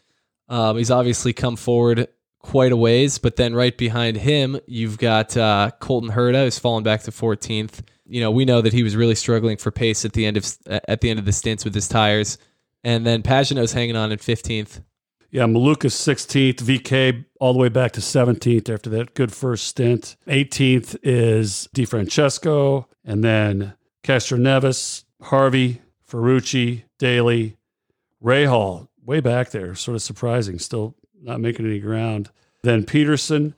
[0.50, 2.08] Um, he's obviously come forward
[2.40, 6.84] quite a ways, but then right behind him, you've got uh, Colton Herta, who's fallen
[6.84, 7.82] back to 14th.
[8.06, 10.58] You know, we know that he was really struggling for pace at the end of
[10.68, 12.38] at the end of the stints with his tires,
[12.84, 14.82] and then Pagenaud's hanging on in 15th.
[15.32, 20.16] Yeah, Malukas 16th, VK all the way back to 17th after that good first stint.
[20.28, 27.58] 18th is DeFrancesco, and then Castroneves, Harvey, Ferrucci, Daly,
[28.24, 32.30] Rahal, way back there, sort of surprising, still not making any ground.
[32.62, 33.56] Then Pedersen,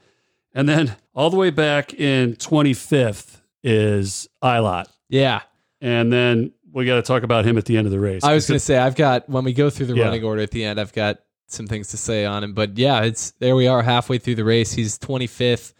[0.53, 4.85] and then all the way back in 25th is Ilott.
[5.09, 5.41] Yeah.
[5.81, 8.23] And then we got to talk about him at the end of the race.
[8.23, 10.05] I was going to say, I've got, when we go through the Yeah.
[10.05, 12.53] running order at the end, I've got some things to say on him.
[12.53, 14.73] But yeah, it's there we are halfway through the race.
[14.73, 15.73] He's 25th.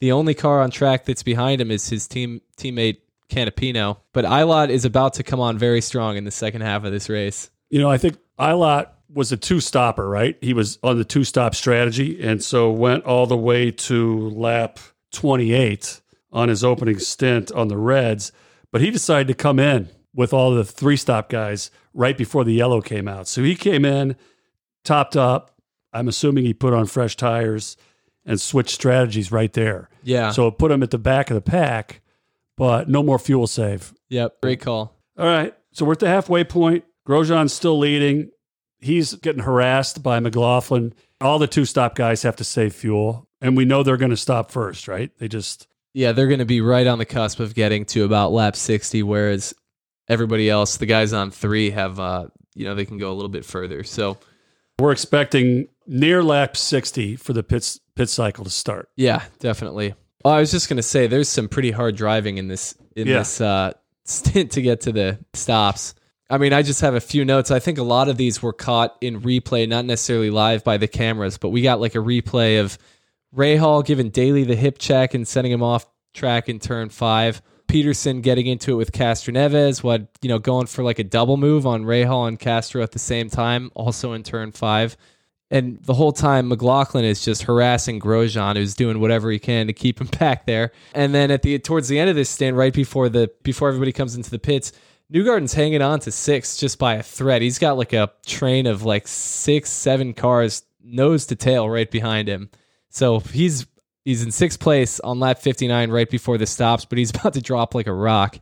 [0.00, 2.98] The only car on track that's behind him is his team teammate
[3.30, 3.98] Canapino.
[4.12, 7.08] But Ilott is about to come on very strong in the second half of this
[7.08, 7.50] race.
[7.70, 10.36] You know, I think Ilott was a two stopper, right?
[10.40, 14.78] He was on the two stop strategy and so went all the way to lap
[15.12, 16.01] 28
[16.32, 18.32] on his opening stint on the Reds.
[18.70, 22.54] But he decided to come in with all the three stop guys right before the
[22.54, 23.28] yellow came out.
[23.28, 24.16] So he came in,
[24.84, 25.60] topped up.
[25.92, 27.76] I'm assuming he put on fresh tires
[28.24, 29.90] and switched strategies right there.
[30.02, 30.30] Yeah.
[30.30, 32.00] So it put him at the back of the pack,
[32.56, 33.92] but no more fuel save.
[34.08, 34.40] Yep.
[34.42, 34.96] Great call.
[35.18, 35.54] All right.
[35.72, 36.84] So we're at the halfway point.
[37.06, 38.30] Grosjean's still leading.
[38.78, 40.94] He's getting harassed by McLaughlin.
[41.20, 43.28] All the two stop guys have to save fuel.
[43.40, 45.10] And we know they're going to stop first, right?
[45.18, 48.32] They just, Yeah, they're going to be right on the cusp of getting to about
[48.32, 49.54] lap 60, whereas
[50.08, 53.28] everybody else, the guys on three, have, uh, you know, they can go a little
[53.28, 53.84] bit further.
[53.84, 54.18] So,
[54.78, 58.88] we're expecting near lap 60 for the pit, pit cycle to start.
[58.96, 59.94] yeah, definitely.
[60.24, 63.06] Oh, I was just going to say, there's some pretty hard driving in this in
[63.08, 63.18] Yeah.
[63.18, 63.72] this uh,
[64.04, 65.94] stint to get to the stops.
[66.30, 67.50] I mean, I just have a few notes.
[67.50, 70.88] I think a lot of these were caught in replay, not necessarily live by the
[70.88, 72.78] cameras, but we got like a replay of
[73.34, 77.42] Rahal giving Daly the hip check and sending him off track in turn five.
[77.66, 81.66] Peterson getting into it with Castroneves, what you know, going for like a double move
[81.66, 84.96] on Rahal and Castro at the same time, also in turn five.
[85.50, 89.72] And the whole time, McLaughlin is just harassing Grosjean, who's doing whatever he can to
[89.72, 90.72] keep him back there.
[90.94, 93.92] And then at the towards the end of this stand, right before the before everybody
[93.92, 94.72] comes into the pits,
[95.12, 97.42] Newgarden's hanging on to six just by a thread.
[97.42, 102.28] He's got like a train of like six, seven cars nose to tail right behind
[102.28, 102.50] him.
[102.92, 103.66] So he's
[104.04, 107.40] he's in sixth place on lap 59 right before the stops, but he's about to
[107.40, 108.38] drop like a rock.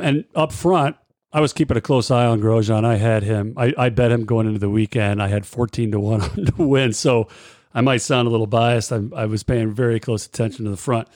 [0.00, 0.96] And up front,
[1.32, 2.84] I was keeping a close eye on Grosjean.
[2.84, 5.22] I had him, I, I bet him going into the weekend.
[5.22, 6.20] I had 14 to 1
[6.56, 6.92] to win.
[6.92, 7.28] So
[7.72, 8.92] I might sound a little biased.
[8.92, 11.08] I, I was paying very close attention to the front.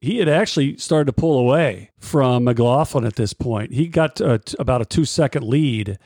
[0.00, 3.72] He had actually started to pull away from McLaughlin at this point.
[3.72, 5.98] He got uh, about a two second lead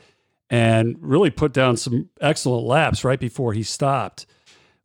[0.49, 4.25] and really put down some excellent laps right before he stopped,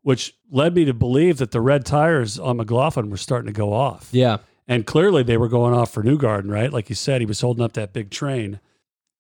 [0.07, 3.73] which led me to believe that the red tires on McLaughlin were starting to go
[3.73, 4.09] off.
[4.13, 4.37] Yeah.
[4.69, 6.73] And clearly they were going off for Newgarden, right?
[6.73, 8.61] Like you said, he was holding up that big train.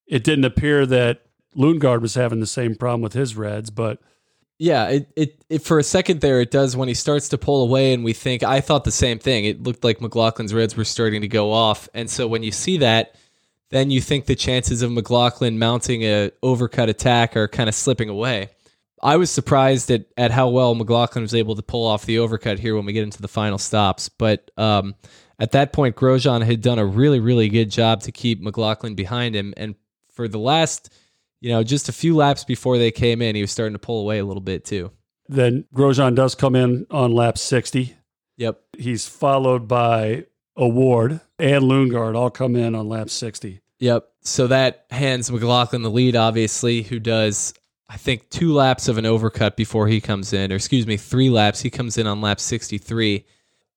[0.06, 1.22] It didn't appear that
[1.56, 3.98] Lundgaard was having the same problem with his Reds, but
[4.58, 7.64] Yeah, it, it it for a second there it does when he starts to pull
[7.64, 9.44] away and we think I thought the same thing.
[9.44, 11.88] It looked like McLaughlin's reds were starting to go off.
[11.94, 13.16] And so when you see that,
[13.70, 18.08] then you think the chances of McLaughlin mounting a overcut attack are kind of slipping
[18.08, 18.50] away.
[19.02, 22.58] I was surprised at, at how well McLaughlin was able to pull off the overcut
[22.58, 24.08] here when we get into the final stops.
[24.08, 24.94] But um,
[25.38, 29.34] at that point, Grosjean had done a really, really good job to keep McLaughlin behind
[29.34, 29.52] him.
[29.56, 29.74] And
[30.12, 30.92] for the last,
[31.40, 34.00] you know, just a few laps before they came in, he was starting to pull
[34.00, 34.90] away a little bit too.
[35.28, 37.94] then Grosjean does come in on lap 60.
[38.38, 38.60] Yep.
[38.78, 43.60] He's followed by O'Ward and Lundgaard all come in on lap 60.
[43.78, 44.08] Yep.
[44.22, 47.52] So that hands McLaughlin the lead, obviously, who does,
[47.88, 51.30] I think, two laps of an overcut before he comes in, or excuse me, three
[51.30, 51.60] laps.
[51.60, 53.24] He comes in on lap 63.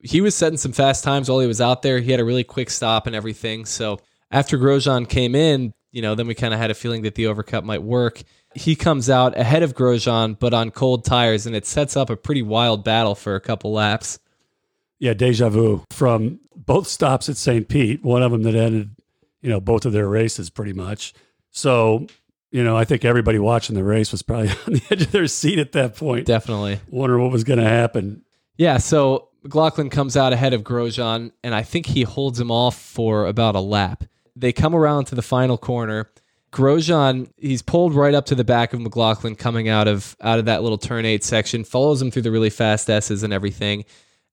[0.02, 2.00] He was setting some fast times while he was out there.
[2.00, 3.66] He had a really quick stop and everything.
[3.66, 4.00] So
[4.32, 7.26] after Grosjean came in, you know, then we kind of had a feeling that the
[7.26, 8.22] overcut might work.
[8.56, 12.16] He comes out ahead of Grosjean, but on cold tires, and it sets up a
[12.16, 14.20] pretty wild battle for a couple laps.
[15.00, 17.68] Yeah, deja vu from both stops at St.
[17.68, 18.96] Pete, one of them that ended,
[19.42, 21.14] you know, both of their races pretty much.
[21.52, 22.08] So,
[22.52, 25.28] you know, I think everybody watching the race was probably on the edge of their
[25.28, 26.80] seat at that point, Definitely.
[26.90, 28.24] wondering what was going to happen.
[28.58, 32.78] Yeah, so McLaughlin comes out ahead of Grosjean, and I think he holds him off
[32.80, 34.04] for about a lap.
[34.36, 36.10] They come around to the final corner.
[36.52, 40.46] Grosjean, he's pulled right up to the back of McLaughlin coming out of out of
[40.46, 43.86] that little turn eight section, follows him through the really fast S's and everything,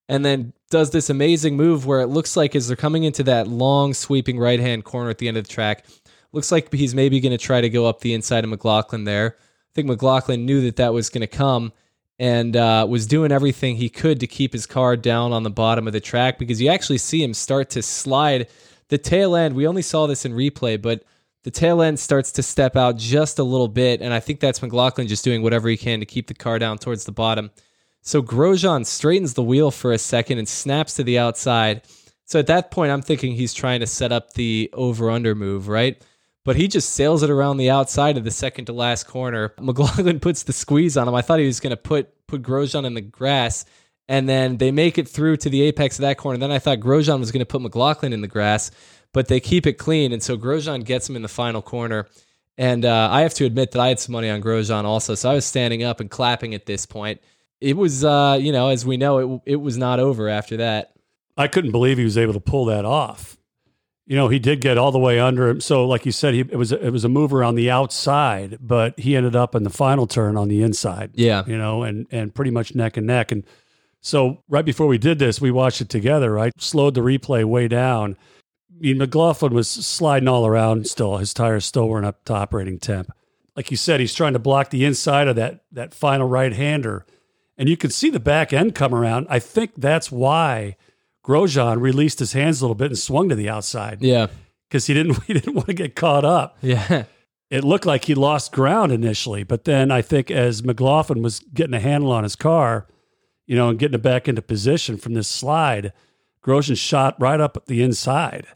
[0.09, 3.47] and then does this amazing move where it looks like as they're coming into that
[3.47, 5.85] long sweeping right hand corner at the end of the track,
[6.31, 9.35] looks like he's maybe going to try to go up the inside of McLaughlin there.
[9.37, 11.73] I think McLaughlin knew that that was going to come
[12.19, 15.87] and uh, was doing everything he could to keep his car down on the bottom
[15.87, 18.47] of the track because you actually see him start to slide
[18.89, 21.03] the tail end, we only saw this in replay, but
[21.43, 24.01] the tail end starts to step out just a little bit.
[24.01, 26.77] And I think that's McLaughlin just doing whatever he can to keep the car down
[26.77, 27.51] towards the bottom.
[28.01, 31.81] So Grosjean straightens the wheel for a second and snaps to the outside.
[32.25, 35.67] So at that point, I'm thinking he's trying to set up the over under move,
[35.67, 36.01] right?
[36.47, 39.53] But he just sails it around the outside of the second to last corner.
[39.59, 41.13] McLaughlin puts the squeeze on him.
[41.13, 43.65] I thought he was going to put put Grosjean in the grass,
[44.07, 46.39] and then they make it through to the apex of that corner.
[46.39, 48.71] Then I thought Grosjean was going to put McLaughlin in the grass,
[49.11, 52.07] but they keep it clean, and so Grosjean gets him in the final corner.
[52.57, 55.29] And uh, I have to admit that I had some money on Grosjean also, so
[55.29, 57.19] I was standing up and clapping at this point.
[57.59, 60.93] It was, uh, you know, as we know, it it was not over after that.
[61.35, 63.36] I couldn't believe he was able to pull that off.
[64.07, 65.59] You know, he did get all the way under him.
[65.59, 68.97] So, like you said, he, it was it was a mover on the outside, but
[68.97, 71.11] he ended up in the final turn on the inside.
[71.13, 73.33] Yeah, you know, and and pretty much neck and neck.
[73.33, 73.43] And
[73.99, 76.31] so, right before we did this, we watched it together.
[76.31, 78.15] Right, slowed the replay way down.
[78.71, 80.87] I mean, McLaughlin was sliding all around.
[80.87, 83.11] Still, his tires still weren't up to operating temp.
[83.57, 87.05] Like you said, he's trying to block the inside of that that final right hander,
[87.57, 89.27] and you could see the back end come around.
[89.29, 90.77] I think that's why
[91.27, 94.01] Grosjean released his hands a little bit and swung to the outside.
[94.01, 94.27] Yeah.
[94.69, 96.57] Because he didn't he didn't want to get caught up.
[96.61, 97.03] Yeah.
[97.49, 101.73] It looked like he lost ground initially, but then I think as McLaughlin was getting
[101.73, 102.87] a handle on his car,
[103.45, 105.93] you know, and getting it back into position from this slide,
[106.43, 108.47] Grosjean shot right up the inside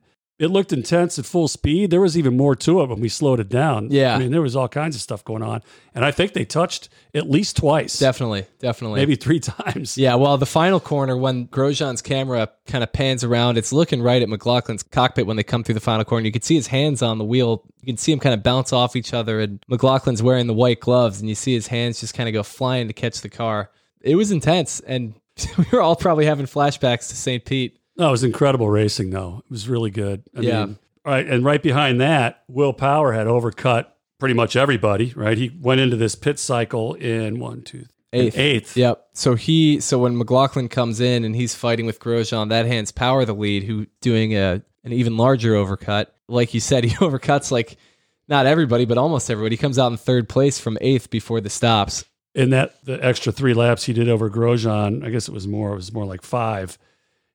[0.41, 1.91] it looked intense at full speed.
[1.91, 3.91] There was even more to it when we slowed it down.
[3.91, 4.15] Yeah.
[4.15, 5.61] I mean, there was all kinds of stuff going on.
[5.93, 7.99] And I think they touched at least twice.
[7.99, 8.47] Definitely.
[8.57, 9.01] Definitely.
[9.01, 9.99] Maybe three times.
[9.99, 10.15] Yeah.
[10.15, 14.27] Well, the final corner, when Grosjean's camera kind of pans around, it's looking right at
[14.29, 16.25] McLaughlin's cockpit when they come through the final corner.
[16.25, 17.61] You can see his hands on the wheel.
[17.81, 19.41] You can see him kind of bounce off each other.
[19.41, 22.41] And McLaughlin's wearing the white gloves, and you see his hands just kind of go
[22.41, 23.69] flying to catch the car.
[24.01, 24.79] It was intense.
[24.79, 25.13] And
[25.59, 27.45] we were all probably having flashbacks to St.
[27.45, 27.77] Pete.
[28.01, 29.43] No, it was incredible racing, though.
[29.45, 30.23] It was really good.
[30.35, 30.65] I yeah.
[30.65, 35.13] Mean, all right, and right behind that, Will Power had overcut pretty much everybody.
[35.15, 38.35] Right, he went into this pit cycle in one, two, eighth.
[38.39, 38.75] eighth.
[38.75, 39.05] Yep.
[39.13, 43.23] So he, so when McLaughlin comes in and he's fighting with Grosjean, that hands Power
[43.23, 46.07] the lead, who doing a an even larger overcut.
[46.27, 47.77] Like you said, he overcuts like
[48.27, 49.57] not everybody, but almost everybody.
[49.57, 52.03] He comes out in third place from eighth before the stops.
[52.33, 55.73] In that the extra three laps he did over Grosjean, I guess it was more.
[55.73, 56.79] It was more like five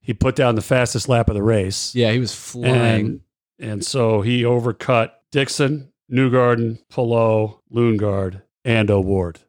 [0.06, 1.92] he put down the fastest lap of the race.
[1.92, 3.20] Yeah, he was flying.
[3.58, 9.40] And, and so he overcut Dixon, Newgarden, Palou, Lundgaard, and O'Ward.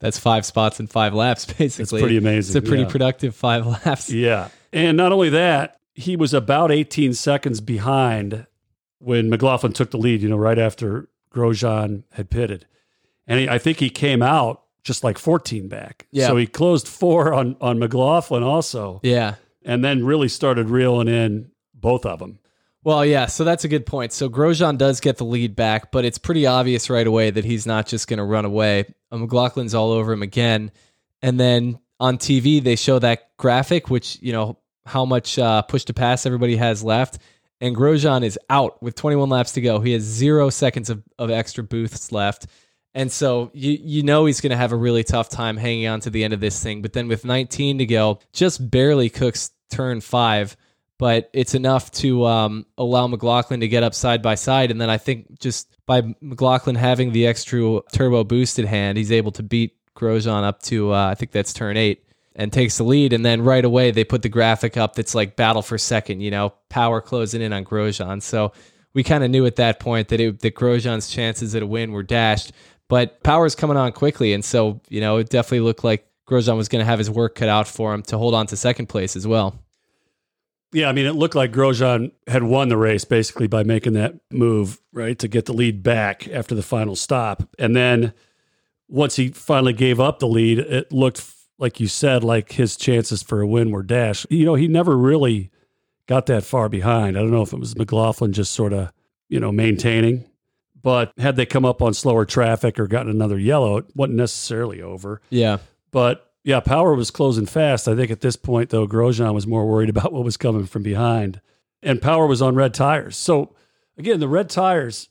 [0.00, 1.82] That's five spots in five laps, basically.
[1.82, 2.58] It's pretty amazing.
[2.58, 2.90] It's a pretty yeah.
[2.90, 4.10] productive five laps.
[4.10, 4.50] Yeah.
[4.70, 8.46] And not only that, he was about 18 seconds behind
[8.98, 12.66] when McLaughlin took the lead, you know, right after Grosjean had pitted.
[13.26, 16.06] And he, I think he came out just like 14 back.
[16.10, 16.26] Yeah.
[16.26, 19.00] So he closed four on, on McLaughlin also.
[19.02, 22.38] Yeah and then really started reeling in both of them.
[22.82, 24.12] Well, yeah, so that's a good point.
[24.12, 27.66] So Grosjean does get the lead back, but it's pretty obvious right away that he's
[27.66, 28.94] not just going to run away.
[29.12, 30.70] Uh, McLaughlin's all over him again.
[31.20, 35.84] And then on TV, they show that graphic, which, you know, how much uh, push
[35.84, 37.18] to pass everybody has left.
[37.60, 39.80] And Grosjean is out with 21 laps to go.
[39.80, 42.46] He has zero seconds of, of extra boosts left.
[42.94, 46.00] And so you you know he's going to have a really tough time hanging on
[46.00, 46.82] to the end of this thing.
[46.82, 50.56] But then with 19 to go, just barely cooks turn five,
[50.98, 54.70] but it's enough to um, allow McLaughlin to get up side by side.
[54.70, 59.32] And then I think just by McLaughlin having the extra turbo boosted hand, he's able
[59.32, 62.04] to beat Grosjean up to uh, I think that's turn eight
[62.34, 63.12] and takes the lead.
[63.12, 66.22] And then right away they put the graphic up that's like battle for second.
[66.22, 68.20] You know, power closing in on Grosjean.
[68.20, 68.52] So
[68.92, 71.92] we kind of knew at that point that it, that Grosjean's chances at a win
[71.92, 72.52] were dashed.
[72.90, 76.68] But power's coming on quickly, and so you know it definitely looked like Grosjean was
[76.68, 79.16] going to have his work cut out for him to hold on to second place
[79.16, 79.58] as well.
[80.72, 84.14] Yeah, I mean, it looked like Grosjean had won the race basically by making that
[84.30, 87.42] move, right, to get the lead back after the final stop.
[87.58, 88.12] And then
[88.88, 91.24] once he finally gave up the lead, it looked
[91.58, 94.26] like you said, like his chances for a win were dashed.
[94.30, 95.50] You know, he never really
[96.06, 97.16] got that far behind.
[97.16, 98.92] I don't know if it was McLaughlin just sort of,
[99.28, 100.29] you know, maintaining
[100.82, 104.80] but had they come up on slower traffic or gotten another yellow, it wasn't necessarily
[104.80, 105.20] over.
[105.30, 105.58] Yeah.
[105.90, 107.88] But yeah, power was closing fast.
[107.88, 110.82] I think at this point, though, Grosjean was more worried about what was coming from
[110.82, 111.40] behind.
[111.82, 113.16] And power was on red tires.
[113.16, 113.54] So
[113.96, 115.08] again, the red tires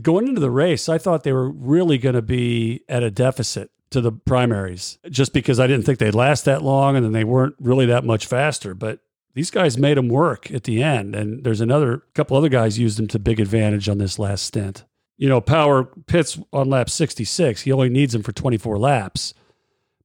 [0.00, 3.70] going into the race, I thought they were really going to be at a deficit
[3.90, 7.24] to the primaries just because I didn't think they'd last that long and then they
[7.24, 8.74] weren't really that much faster.
[8.74, 9.00] But
[9.34, 11.14] these guys made them work at the end.
[11.14, 14.84] And there's another couple other guys used them to big advantage on this last stint
[15.16, 17.62] you know, Power pits on lap 66.
[17.62, 19.34] He only needs them for 24 laps.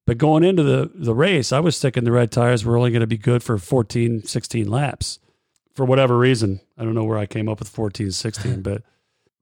[0.06, 3.02] But going into the, the race, I was thinking the red tires were only going
[3.02, 5.20] to be good for 14, 16 laps.
[5.74, 6.62] for whatever reason.
[6.78, 8.84] I don't know where I came up with 14, 16, but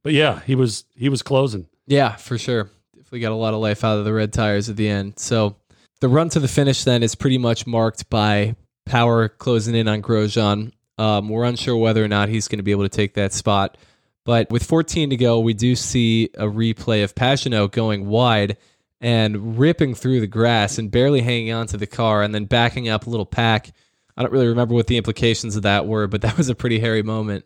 [0.03, 1.67] but yeah, he was he was closing.
[1.87, 2.69] Yeah, for sure.
[2.95, 5.19] Definitely got a lot of life out of the red tires at the end.
[5.19, 5.55] So
[6.01, 8.55] the run to the finish then is pretty much marked by
[8.85, 10.71] power closing in on Grosjean.
[10.97, 13.77] Um, we're unsure whether or not he's going to be able to take that spot.
[14.25, 18.57] But with 14 to go, we do see a replay of Pagenaud going wide
[18.99, 22.89] and ripping through the grass and barely hanging on to the car and then backing
[22.89, 23.71] up a little pack.
[24.17, 26.79] I don't really remember what the implications of that were, but that was a pretty
[26.79, 27.45] hairy moment.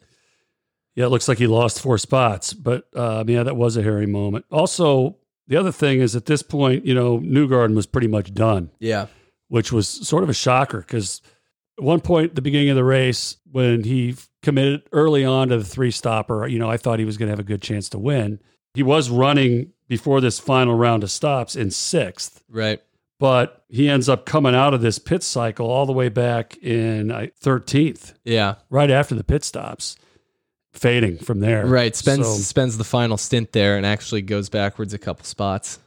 [0.96, 4.08] Yeah, it looks like he lost four spots, but um, yeah, that was a hairy
[4.08, 4.46] moment.
[4.50, 5.18] Also,
[5.48, 8.72] the other thing is at this point, you know, Newgarden was pretty much done.
[8.80, 9.08] Yeah.
[9.50, 11.22] Which was sort of a shocker because
[11.78, 15.58] at one point at the beginning of the race, when he committed early on to
[15.58, 17.90] the three stopper, you know, I thought he was going to have a good chance
[17.90, 18.40] to win.
[18.74, 22.44] He was running before this final round of stops in sixth.
[22.50, 22.82] Right.
[23.20, 27.12] But he ends up coming out of this pit cycle all the way back in
[27.12, 28.14] uh, 13th.
[28.24, 28.56] Yeah.
[28.70, 29.98] Right after the pit stops,
[30.72, 31.66] fading from there.
[31.66, 31.96] Right.
[31.96, 35.80] Spends so, spends the final stint there and actually goes backwards a couple spots.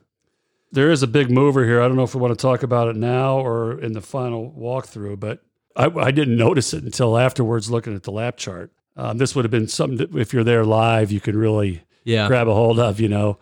[0.72, 1.80] There is a big mover here.
[1.80, 4.50] I don't know if we want to talk about it now or in the final
[4.58, 5.42] walkthrough, but
[5.76, 8.72] I, I didn't notice it until afterwards looking at the lap chart.
[8.96, 12.26] Um, this would have been something that if you're there live, you can really yeah.
[12.28, 13.38] grab a hold of, you know.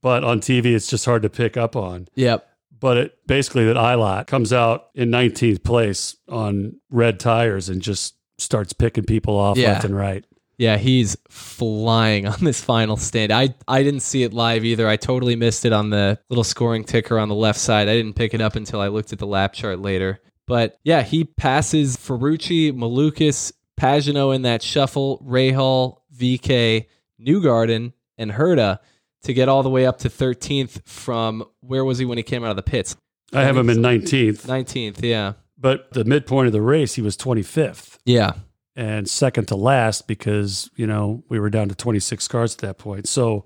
[0.00, 2.08] But on TV, it's just hard to pick up on.
[2.14, 2.48] Yep.
[2.78, 8.14] But it basically that Ilott comes out in 19th place on red tires and just
[8.38, 9.72] starts picking people off Yeah.
[9.72, 10.24] left and right.
[10.58, 13.32] Yeah, he's flying on this final stand.
[13.32, 14.88] I I didn't see it live either.
[14.88, 17.88] I totally missed it on the little scoring ticker on the left side.
[17.88, 20.20] I didn't pick it up until I looked at the lap chart later.
[20.46, 26.86] But yeah, he passes Ferrucci, Malukas, Pagenaud in that shuffle, Rahal, VK,
[27.20, 28.78] Newgarden, and Herta
[29.24, 32.44] to get all the way up to 13th from where was he when he came
[32.44, 32.96] out of the pits?
[33.32, 35.32] I have him in 19th, 19th, yeah.
[35.58, 38.34] but the midpoint of the race, he was 25th Yeah.
[38.76, 42.78] and second to last because, you know, we were down to 26 cars at that
[42.78, 43.08] point.
[43.08, 43.44] So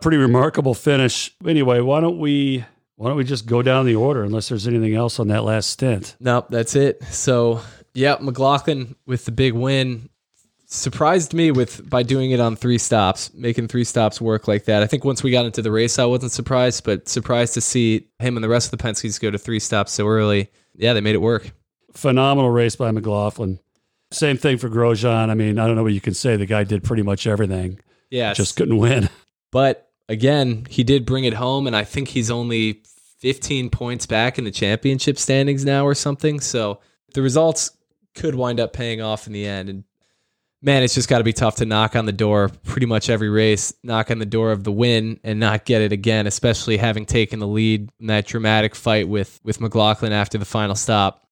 [0.00, 1.34] pretty remarkable finish.
[1.44, 2.64] Anyway, why don't we
[3.00, 5.70] why don't we just go down the order unless there's anything else on that last
[5.70, 6.16] stint?
[6.20, 7.02] Nope, that's it.
[7.04, 7.62] So,
[7.94, 10.10] yeah, McLaughlin with the big win
[10.66, 14.82] surprised me with by doing it on three stops, making three stops work like that.
[14.82, 18.06] I think once we got into the race, I wasn't surprised, but surprised to see
[18.18, 20.50] him and the rest of the Penske's go to three stops so early.
[20.74, 21.52] Yeah, they made it work.
[21.94, 23.60] Phenomenal race by McLaughlin.
[24.10, 25.30] Same thing for Grosjean.
[25.30, 26.36] I mean, I don't know what you can say.
[26.36, 27.80] The guy did pretty much everything.
[28.10, 29.08] Yeah, Just couldn't win.
[29.52, 32.82] But again, he did bring it home, and I think he's only
[33.20, 36.40] 15 points back in the championship standings now or something.
[36.40, 36.80] So
[37.14, 37.70] the results
[38.14, 39.68] could wind up paying off in the end.
[39.68, 39.84] And
[40.62, 43.28] man, it's just got to be tough to knock on the door pretty much every
[43.28, 47.06] race, knock on the door of the win and not get it again, especially having
[47.06, 51.26] taken the lead in that dramatic fight with, with McLaughlin after the final stop.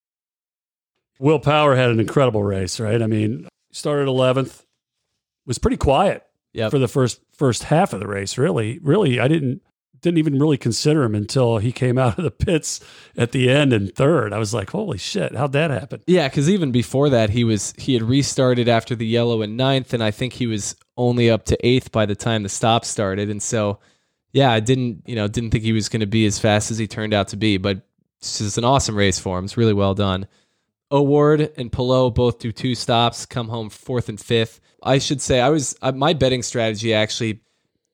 [1.19, 3.03] Will Power had an incredible race, right?
[3.03, 4.65] I mean, started 11th,
[5.47, 6.71] was pretty quiet Yep.
[6.71, 8.39] for the first first half of the race.
[8.39, 9.63] Really, really, I didn't
[10.01, 12.81] didn't even really consider him until he came out of the pits
[13.17, 14.33] at the end in third.
[14.33, 16.03] I was like, holy shit, how'd that happen?
[16.07, 19.93] Yeah, because even before that, he was he had restarted after the yellow in ninth,
[19.95, 23.31] and I think he was only up to eighth by the time the stop started.
[23.31, 23.79] And so,
[24.33, 26.79] yeah, I didn't you know didn't think he was going to be as fast as
[26.79, 27.57] he turned out to be.
[27.57, 27.83] But
[28.21, 29.45] is an awesome race for him.
[29.45, 30.27] It's really well done.
[30.91, 34.61] O'Ward and Palou both do two stops, come home fourth and fifth.
[34.83, 37.43] I should say I was my betting strategy actually.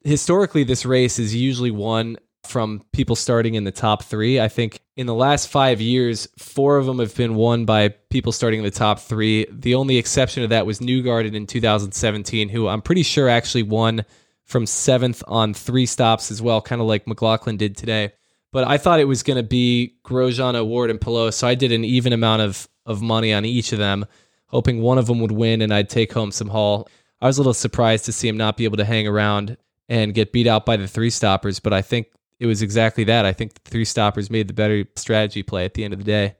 [0.05, 4.39] Historically, this race is usually won from people starting in the top three.
[4.39, 8.31] I think in the last five years, four of them have been won by people
[8.31, 9.47] starting in the top three.
[9.51, 14.05] The only exception to that was Newgarden in 2017, who I'm pretty sure actually won
[14.45, 18.13] from seventh on three stops as well, kind of like McLaughlin did today.
[18.53, 21.73] But I thought it was going to be Grosjean, O'Ward, and Palou, so I did
[21.73, 24.05] an even amount of of money on each of them,
[24.49, 26.87] hoping one of them would win and I'd take home some haul.
[27.23, 29.57] I was a little surprised to see him not be able to hang around
[29.89, 32.09] and get beat out by the three stoppers, but I think
[32.41, 33.25] it was exactly that.
[33.25, 36.05] I think the three stoppers made the better strategy play at the end of the
[36.05, 36.37] day.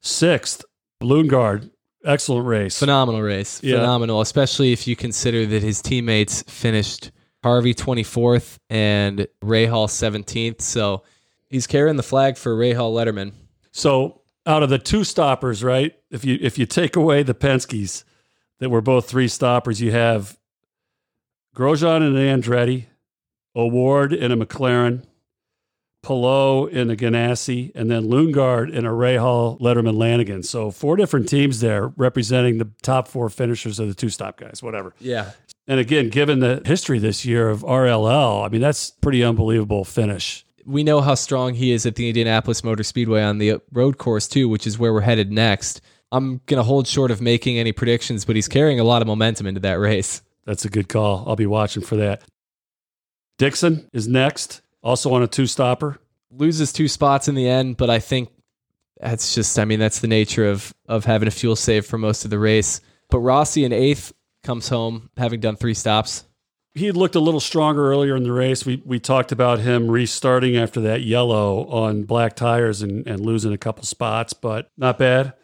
[0.00, 0.64] Sixth,
[1.02, 1.70] Lundgaard,
[2.04, 2.78] excellent race.
[2.78, 3.62] Phenomenal race.
[3.62, 3.76] Yeah.
[3.76, 7.10] Phenomenal, especially if you consider that his teammates finished
[7.42, 10.60] Harvey 24th and Rahal 17th.
[10.60, 11.02] So
[11.48, 13.32] he's carrying the flag for Rahal Letterman.
[13.70, 15.94] So out of the two stoppers, right?
[16.10, 18.04] If you if you take away the Penske's
[18.58, 20.36] that were both three stoppers, you have
[21.54, 22.86] Grosjean and an Andretti,
[23.54, 25.04] O'Ward in a McLaren,
[26.02, 30.42] Palou in a Ganassi, and then Lundgaard in a Rahal Letterman Lanigan.
[30.42, 34.62] So four different teams there representing the top four finishers of the two stop guys,
[34.62, 34.94] whatever.
[34.98, 35.32] Yeah.
[35.68, 40.44] And again, given the history this year of RLL, I mean that's pretty unbelievable finish.
[40.64, 44.26] we know how strong he is at the Indianapolis Motor Speedway on the road course
[44.26, 45.80] too, which is where we're headed next.
[46.10, 49.08] I'm going to hold short of making any predictions, but he's carrying a lot of
[49.08, 50.20] momentum into that race.
[50.44, 51.24] That's a good call.
[51.26, 52.22] I'll be watching for that.
[53.38, 55.98] Dixon is next, also on a two stopper.
[56.30, 58.30] Loses two spots in the end, but I think
[59.00, 62.24] that's just, I mean, that's the nature of, of having a fuel save for most
[62.24, 62.80] of the race.
[63.10, 64.12] But Rossi in eighth
[64.42, 66.24] comes home having done three stops.
[66.74, 68.64] He looked a little stronger earlier in the race.
[68.64, 73.52] We we talked about him restarting after that yellow on black tires and, and losing
[73.52, 75.34] a couple spots, but not bad.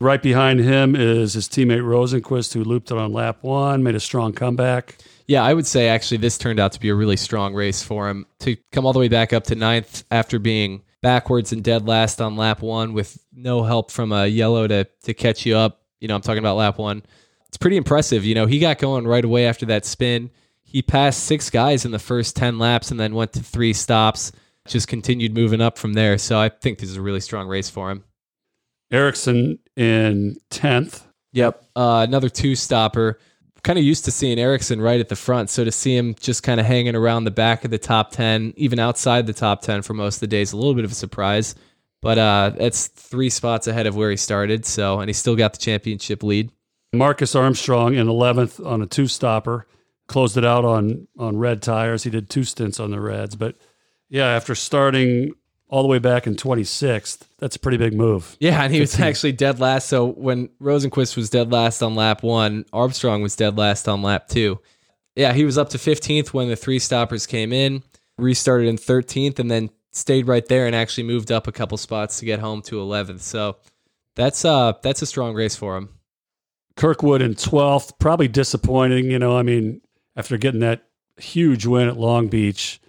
[0.00, 4.00] Right behind him is his teammate Rosenqvist, who looped it on lap one, made a
[4.00, 4.98] strong comeback.
[5.26, 8.08] Yeah, I would say actually this turned out to be a really strong race for
[8.08, 11.88] him to come all the way back up to ninth after being backwards and dead
[11.88, 15.82] last on lap one with no help from a yellow to to catch you up.
[16.00, 17.02] You know, I'm talking about lap one.
[17.48, 18.24] It's pretty impressive.
[18.24, 20.30] You know, he got going right away after that spin.
[20.62, 24.32] He passed six guys in the first 10 laps and then went to three stops,
[24.66, 26.18] just continued moving up from there.
[26.18, 28.04] So I think this is a really strong race for him.
[28.90, 31.02] Ericsson in 10th.
[31.32, 31.64] Yep.
[31.74, 33.18] Uh, another two stopper.
[33.62, 35.50] Kind of used to seeing Ericsson right at the front.
[35.50, 38.54] So to see him just kind of hanging around the back of the top 10,
[38.56, 40.94] even outside the top 10 for most of the days, a little bit of a
[40.94, 41.56] surprise.
[42.00, 44.64] But uh, it's three spots ahead of where he started.
[44.64, 46.52] So, and he still got the championship lead.
[46.92, 49.66] Marcus Armstrong in 11th on a two stopper.
[50.06, 52.04] Closed it out on, on red tires.
[52.04, 53.34] He did two stints on the reds.
[53.34, 53.56] But
[54.08, 55.32] yeah, after starting
[55.68, 57.26] all the way back in 26th.
[57.38, 58.36] That's a pretty big move.
[58.38, 59.00] Yeah, and he 15.
[59.00, 59.88] was actually dead last.
[59.88, 64.28] So when Rosenqvist was dead last on lap one, Armstrong was dead last on lap
[64.28, 64.60] two.
[65.14, 67.82] Yeah, he was up to 15th when the three stoppers came in,
[68.18, 72.18] restarted in 13th, and then stayed right there and actually moved up a couple spots
[72.18, 73.20] to get home to 11th.
[73.20, 73.56] So
[74.14, 75.88] that's uh that's a strong race for him.
[76.76, 79.10] Kirkwood in 12th, probably disappointing.
[79.10, 79.80] You know, I mean,
[80.14, 80.86] after getting that
[81.16, 82.80] huge win at Long Beach,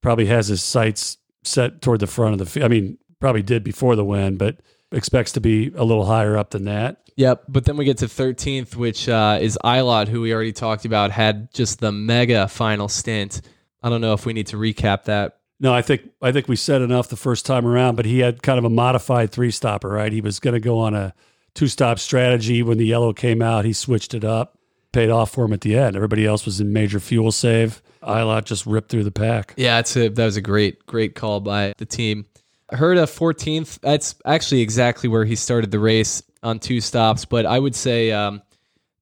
[0.00, 1.18] probably has his sights
[1.48, 2.64] set toward the front of the field.
[2.64, 4.60] I mean, probably did before the win, but
[4.92, 7.08] expects to be a little higher up than that.
[7.16, 7.44] Yep.
[7.48, 11.10] But then we get to 13th, which uh, is Ilott, who we already talked about,
[11.10, 13.40] had just the mega final stint.
[13.82, 15.38] I don't know if we need to recap that.
[15.60, 18.42] No, I think I think we said enough the first time around, but he had
[18.42, 20.12] kind of a modified three stopper, right?
[20.12, 21.12] He was going to go on a
[21.54, 22.62] two stop strategy.
[22.62, 24.56] When the yellow came out, he switched it up,
[24.92, 25.96] paid off for him at the end.
[25.96, 27.82] Everybody else was in major fuel save.
[28.02, 29.54] Ilott just ripped through the pack.
[29.56, 32.26] Yeah, it's a, that was a great, great call by the team.
[32.72, 33.80] Herta 14th.
[33.80, 37.24] That's actually exactly where he started the race on two stops.
[37.24, 38.42] But I would say, um,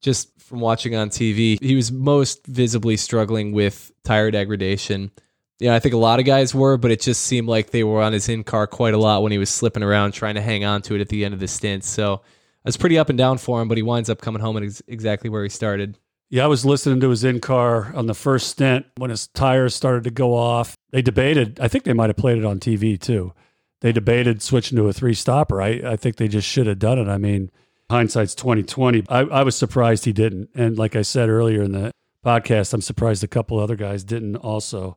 [0.01, 5.11] just from watching on TV, he was most visibly struggling with tire degradation.
[5.59, 8.03] Yeah, I think a lot of guys were, but it just seemed like they were
[8.03, 10.65] on his in car quite a lot when he was slipping around trying to hang
[10.65, 11.83] on to it at the end of the stint.
[11.83, 12.23] So
[12.65, 14.83] it's pretty up and down for him, but he winds up coming home at ex-
[14.87, 15.99] exactly where he started.
[16.29, 19.75] Yeah, I was listening to his in car on the first stint when his tires
[19.75, 20.77] started to go off.
[20.91, 23.33] They debated, I think they might have played it on TV too.
[23.81, 25.63] They debated switching to a three stopper.
[25.63, 27.09] I, I think they just should have done it.
[27.09, 27.51] I mean,
[27.91, 29.05] hindsight's 2020.
[29.09, 30.51] I, I was surprised he didn't.
[30.55, 31.93] And like I said earlier in the
[32.25, 34.97] podcast, I'm surprised a couple other guys didn't also.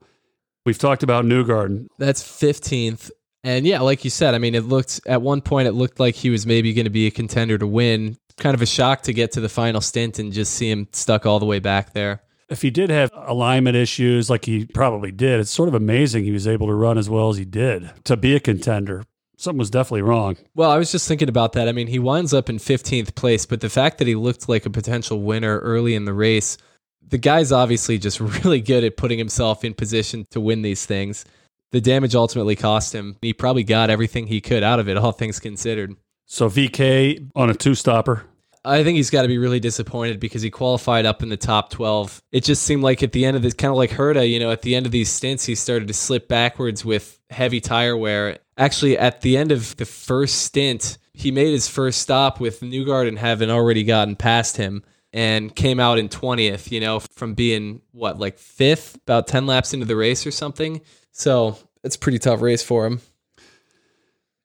[0.65, 1.87] We've talked about Newgarden.
[1.99, 3.11] That's 15th.
[3.43, 6.15] And yeah, like you said, I mean, it looked at one point, it looked like
[6.15, 9.13] he was maybe going to be a contender to win kind of a shock to
[9.13, 12.23] get to the final stint and just see him stuck all the way back there.
[12.49, 16.31] If he did have alignment issues, like he probably did, it's sort of amazing he
[16.31, 19.03] was able to run as well as he did to be a contender.
[19.37, 20.35] Something was definitely wrong.
[20.55, 21.69] Well, I was just thinking about that.
[21.69, 24.65] I mean, he winds up in 15th place, but the fact that he looked like
[24.65, 26.57] a potential winner early in the race,
[27.07, 31.23] the guy's obviously just really good at putting himself in position to win these things.
[31.71, 33.17] The damage ultimately cost him.
[33.21, 35.95] He probably got everything he could out of it, all things considered.
[36.25, 38.25] So VK on a two stopper.
[38.65, 41.69] I think he's got to be really disappointed because he qualified up in the top
[41.71, 42.21] 12.
[42.31, 44.51] It just seemed like at the end of this, kind of like Herta, you know,
[44.51, 48.39] at the end of these stints, he started to slip backwards with heavy tire wear.
[48.57, 53.17] Actually, at the end of the first stint, he made his first stop with Newgarden
[53.17, 58.19] having already gotten past him and came out in 20th, you know, from being what,
[58.19, 60.81] like fifth, about 10 laps into the race or something.
[61.19, 63.01] So it's a pretty tough race for him.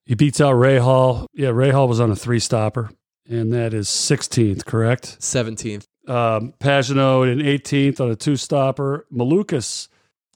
[0.05, 1.27] He beats out Rahal.
[1.33, 2.91] Yeah, Rahal was on a three stopper,
[3.29, 5.18] and that is 16th, correct?
[5.20, 5.87] 17th.
[6.09, 9.07] Um, Pagenaud in 18th on a two stopper.
[9.12, 9.87] Malukas,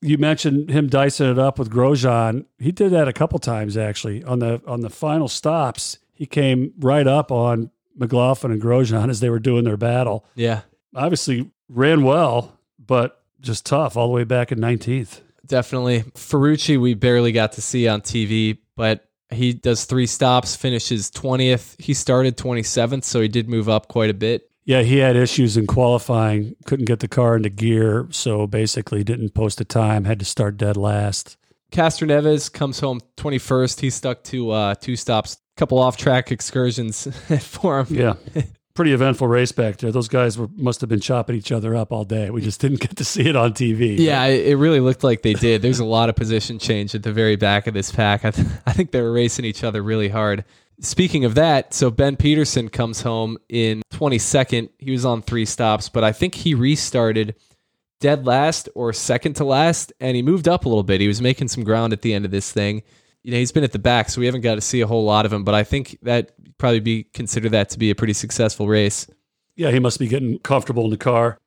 [0.00, 2.46] you mentioned him dicing it up with Grosjean.
[2.58, 4.22] He did that a couple times actually.
[4.22, 9.18] On the on the final stops, he came right up on McLaughlin and Grosjean as
[9.18, 10.24] they were doing their battle.
[10.36, 10.62] Yeah.
[10.94, 15.20] Obviously ran well, but just tough all the way back in 19th.
[15.48, 16.02] Definitely.
[16.14, 21.80] Ferrucci, we barely got to see on TV, but he does three stops, finishes 20th.
[21.80, 24.50] He started 27th, so he did move up quite a bit.
[24.64, 29.30] Yeah, he had issues in qualifying, couldn't get the car into gear, so basically didn't
[29.30, 31.38] post a time, had to start dead last.
[31.72, 33.80] Castroneves comes home 21st.
[33.80, 37.06] He stuck to uh, two stops couple off track excursions
[37.40, 37.86] for him.
[37.90, 38.14] Yeah.
[38.78, 39.90] Pretty eventful race back there.
[39.90, 42.30] Those guys were must have been chopping each other up all day.
[42.30, 43.98] We just didn't get to see it on TV.
[43.98, 45.62] Yeah, it really looked like they did.
[45.62, 48.24] There's a lot of position change at the very back of this pack.
[48.24, 50.44] I, th- I think they were racing each other really hard.
[50.78, 54.68] Speaking of that, so Ben Pedersen comes home in 22nd.
[54.78, 57.34] He was on three stops, but I think he restarted
[57.98, 61.00] dead last or second to last, and he moved up a little bit.
[61.00, 62.84] He was making some ground at the end of this thing.
[63.24, 65.04] You know, he's been at the back, so we haven't got to see a whole
[65.04, 68.12] lot of him, but I think that probably be consider that to be a pretty
[68.12, 69.08] successful race.
[69.56, 71.38] Yeah, he must be getting comfortable in the car.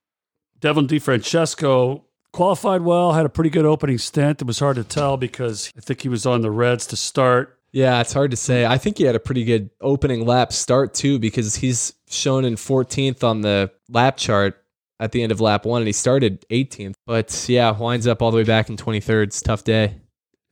[0.59, 4.41] Devlin DeFrancesco qualified well, had a pretty good opening stint.
[4.41, 7.57] It was hard to tell because I think he was on the Reds to start.
[7.71, 8.65] Yeah, it's hard to say.
[8.65, 12.55] I think he had a pretty good opening lap start too because he's shown in
[12.55, 14.61] 14th on the lap chart
[14.99, 16.95] at the end of lap one and he started 18th.
[17.07, 19.23] But yeah, winds up all the way back in 23rd.
[19.23, 20.00] It's a tough day.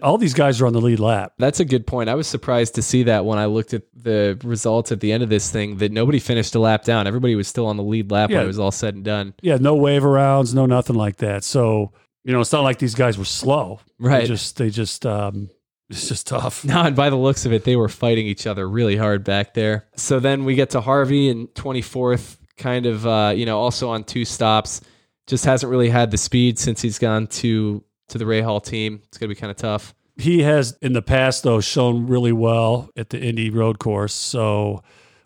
[0.01, 1.33] All these guys are on the lead lap.
[1.37, 2.09] That's a good point.
[2.09, 5.23] I was surprised to see that when I looked at the results at the end
[5.23, 7.07] of this thing that nobody finished a lap down.
[7.07, 9.33] Everybody was still on the lead lap when it was all said and done.
[9.41, 11.43] Yeah, no wave arounds, no nothing like that.
[11.43, 11.91] So,
[12.23, 13.81] you know, it's not like these guys were slow.
[13.99, 14.21] Right.
[14.21, 15.49] They just they just um
[15.89, 16.63] it's just tough.
[16.63, 19.53] No, and by the looks of it, they were fighting each other really hard back
[19.53, 19.87] there.
[19.95, 24.03] So then we get to Harvey in 24th, kind of, uh, you know, also on
[24.03, 24.81] two stops.
[25.25, 29.01] Just hasn't really had the speed since he's gone to to the Rahal team.
[29.07, 29.93] It's gonna be kind of tough.
[30.17, 34.13] He has in the past though shown really well at the Indy road course.
[34.13, 34.83] So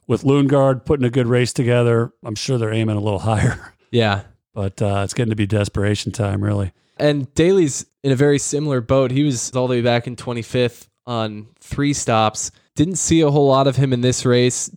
[0.07, 3.73] with Lundgaard putting a good race together, I'm sure they're aiming a little higher.
[3.91, 4.23] Yeah.
[4.53, 6.73] But uh, it's getting to be desperation time, really.
[6.97, 9.09] And Daly's in a very similar boat.
[9.09, 12.51] He was all the way back in 25th on three stops.
[12.75, 14.69] Didn't see a whole lot of him in this race.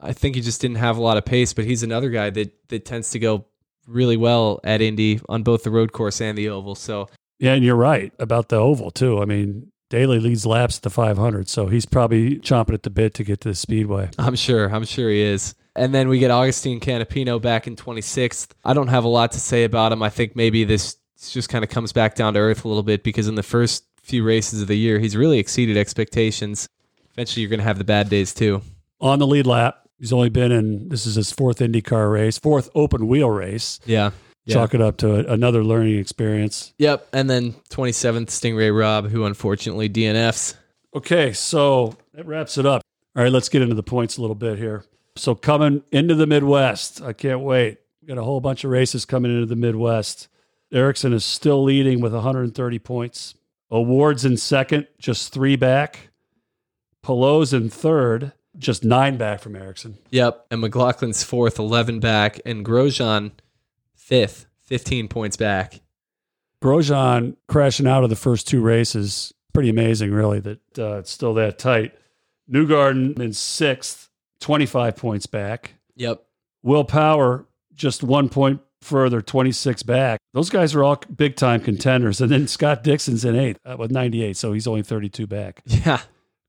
[0.00, 2.68] I think he just didn't have a lot of pace, but he's another guy that
[2.68, 3.46] that tends to go
[3.86, 6.74] really well at Indy on both the road course and the oval.
[6.74, 7.08] So
[7.38, 9.20] Yeah, and you're right about the oval too.
[9.20, 13.14] I mean, Daly leads laps at the 500, so he's probably chomping at the bit
[13.14, 14.10] to get to the speedway.
[14.18, 14.68] I'm sure.
[14.74, 15.54] I'm sure he is.
[15.74, 18.48] And then we get Agustín Canapino back in 26th.
[18.64, 20.02] I don't have a lot to say about him.
[20.02, 20.96] I think maybe this
[21.30, 23.84] just kind of comes back down to earth a little bit because in the first
[24.02, 26.68] few races of the year, he's really exceeded expectations.
[27.12, 28.62] Eventually, you're going to have the bad days too.
[29.00, 32.68] On the lead lap, he's only been in this is his fourth IndyCar race, fourth
[32.74, 33.78] open wheel race.
[33.86, 34.10] Yeah.
[34.48, 34.54] Yeah.
[34.54, 36.72] Chalk it up to a, another learning experience.
[36.78, 37.08] Yep.
[37.12, 40.54] And then 27th, Sting Ray Robb, who unfortunately DNFs.
[40.94, 42.82] Okay, so that wraps it up.
[43.14, 44.84] All right, let's get into the points a little bit here.
[45.16, 47.78] So coming into the Midwest, I can't wait.
[48.00, 50.28] We got a whole bunch of races coming into the Midwest.
[50.72, 53.34] Ericsson is still leading with 130 points.
[53.70, 56.08] O'Ward's in second, just three back.
[57.02, 59.98] Palou's in third, just nine back from Ericsson.
[60.10, 60.46] Yep.
[60.50, 62.40] And McLaughlin's fourth, 11 back.
[62.46, 63.32] And Grosjean,
[64.08, 65.80] fifth, 15 points back.
[66.62, 69.32] Grosjean crashing out of the first two races.
[69.52, 71.94] Pretty amazing, really, that uh, it's still that tight.
[72.50, 74.08] Newgarden in sixth,
[74.40, 75.74] 25 points back.
[75.96, 76.24] Yep.
[76.62, 80.20] Will Power just one point further, 26 back.
[80.32, 82.20] Those guys are all big time contenders.
[82.20, 85.62] And then Scott Dixon's in eighth uh, with 98, so he's only 32 back.
[85.66, 86.00] Yeah.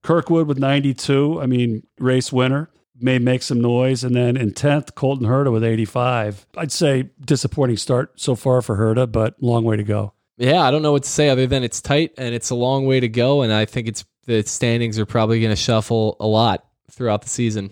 [0.01, 2.69] Kirkwood with 92, I mean, race winner,
[3.01, 4.03] may make some noise.
[4.03, 6.45] And then in 10th, Colton Herta with 85.
[6.57, 10.13] I'd say disappointing start so far for Herta, but long way to go.
[10.37, 12.85] Yeah, I don't know what to say other than it's tight and it's a long
[12.85, 13.41] way to go.
[13.41, 17.29] And I think it's the standings are probably going to shuffle a lot throughout the
[17.29, 17.71] season.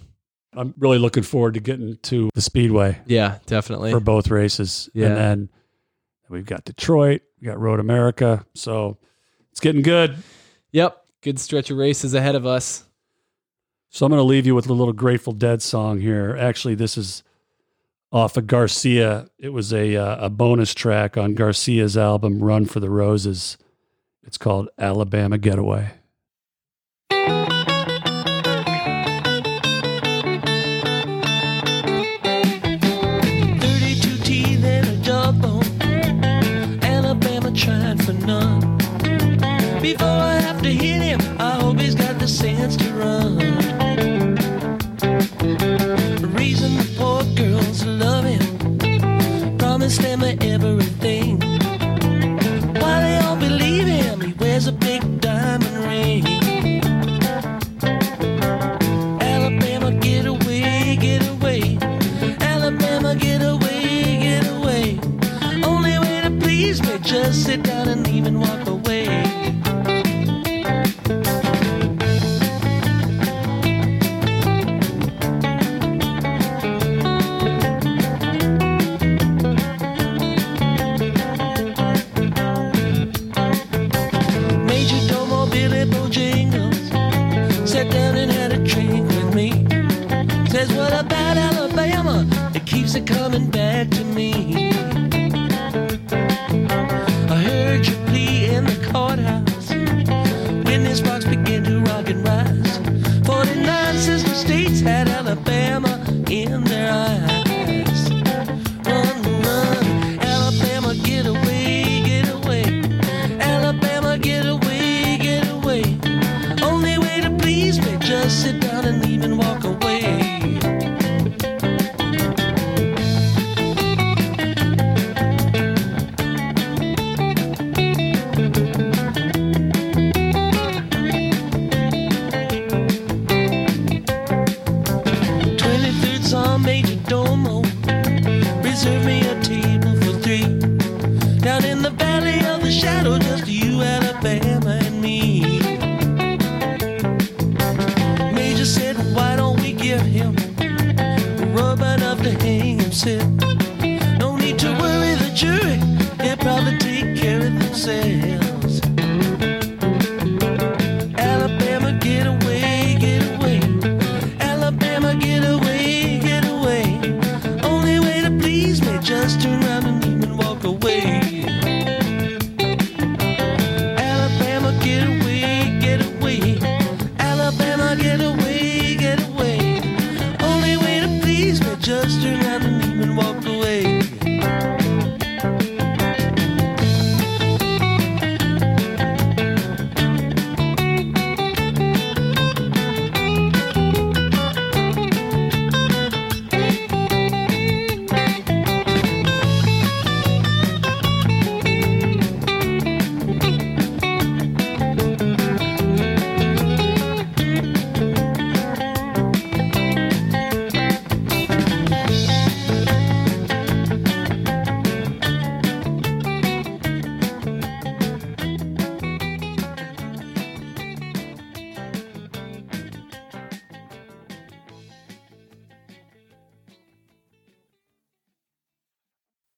[0.54, 3.92] I'm really looking forward to getting to the Speedway Yeah, definitely.
[3.92, 4.90] for both races.
[4.94, 5.08] Yeah.
[5.08, 5.50] And then
[6.30, 8.44] we've got Detroit, we got Road America.
[8.56, 8.98] So
[9.52, 10.18] it's getting good.
[10.72, 10.98] Yep.
[11.22, 12.84] Good stretch of races ahead of us.
[13.98, 16.38] So I'm going to leave you with a little Grateful Dead song here.
[16.40, 17.24] Actually, this is
[18.12, 19.28] off of Garcia.
[19.40, 23.58] It was a uh, a bonus track on Garcia's album Run for the Roses.
[24.22, 25.94] It's called Alabama Getaway.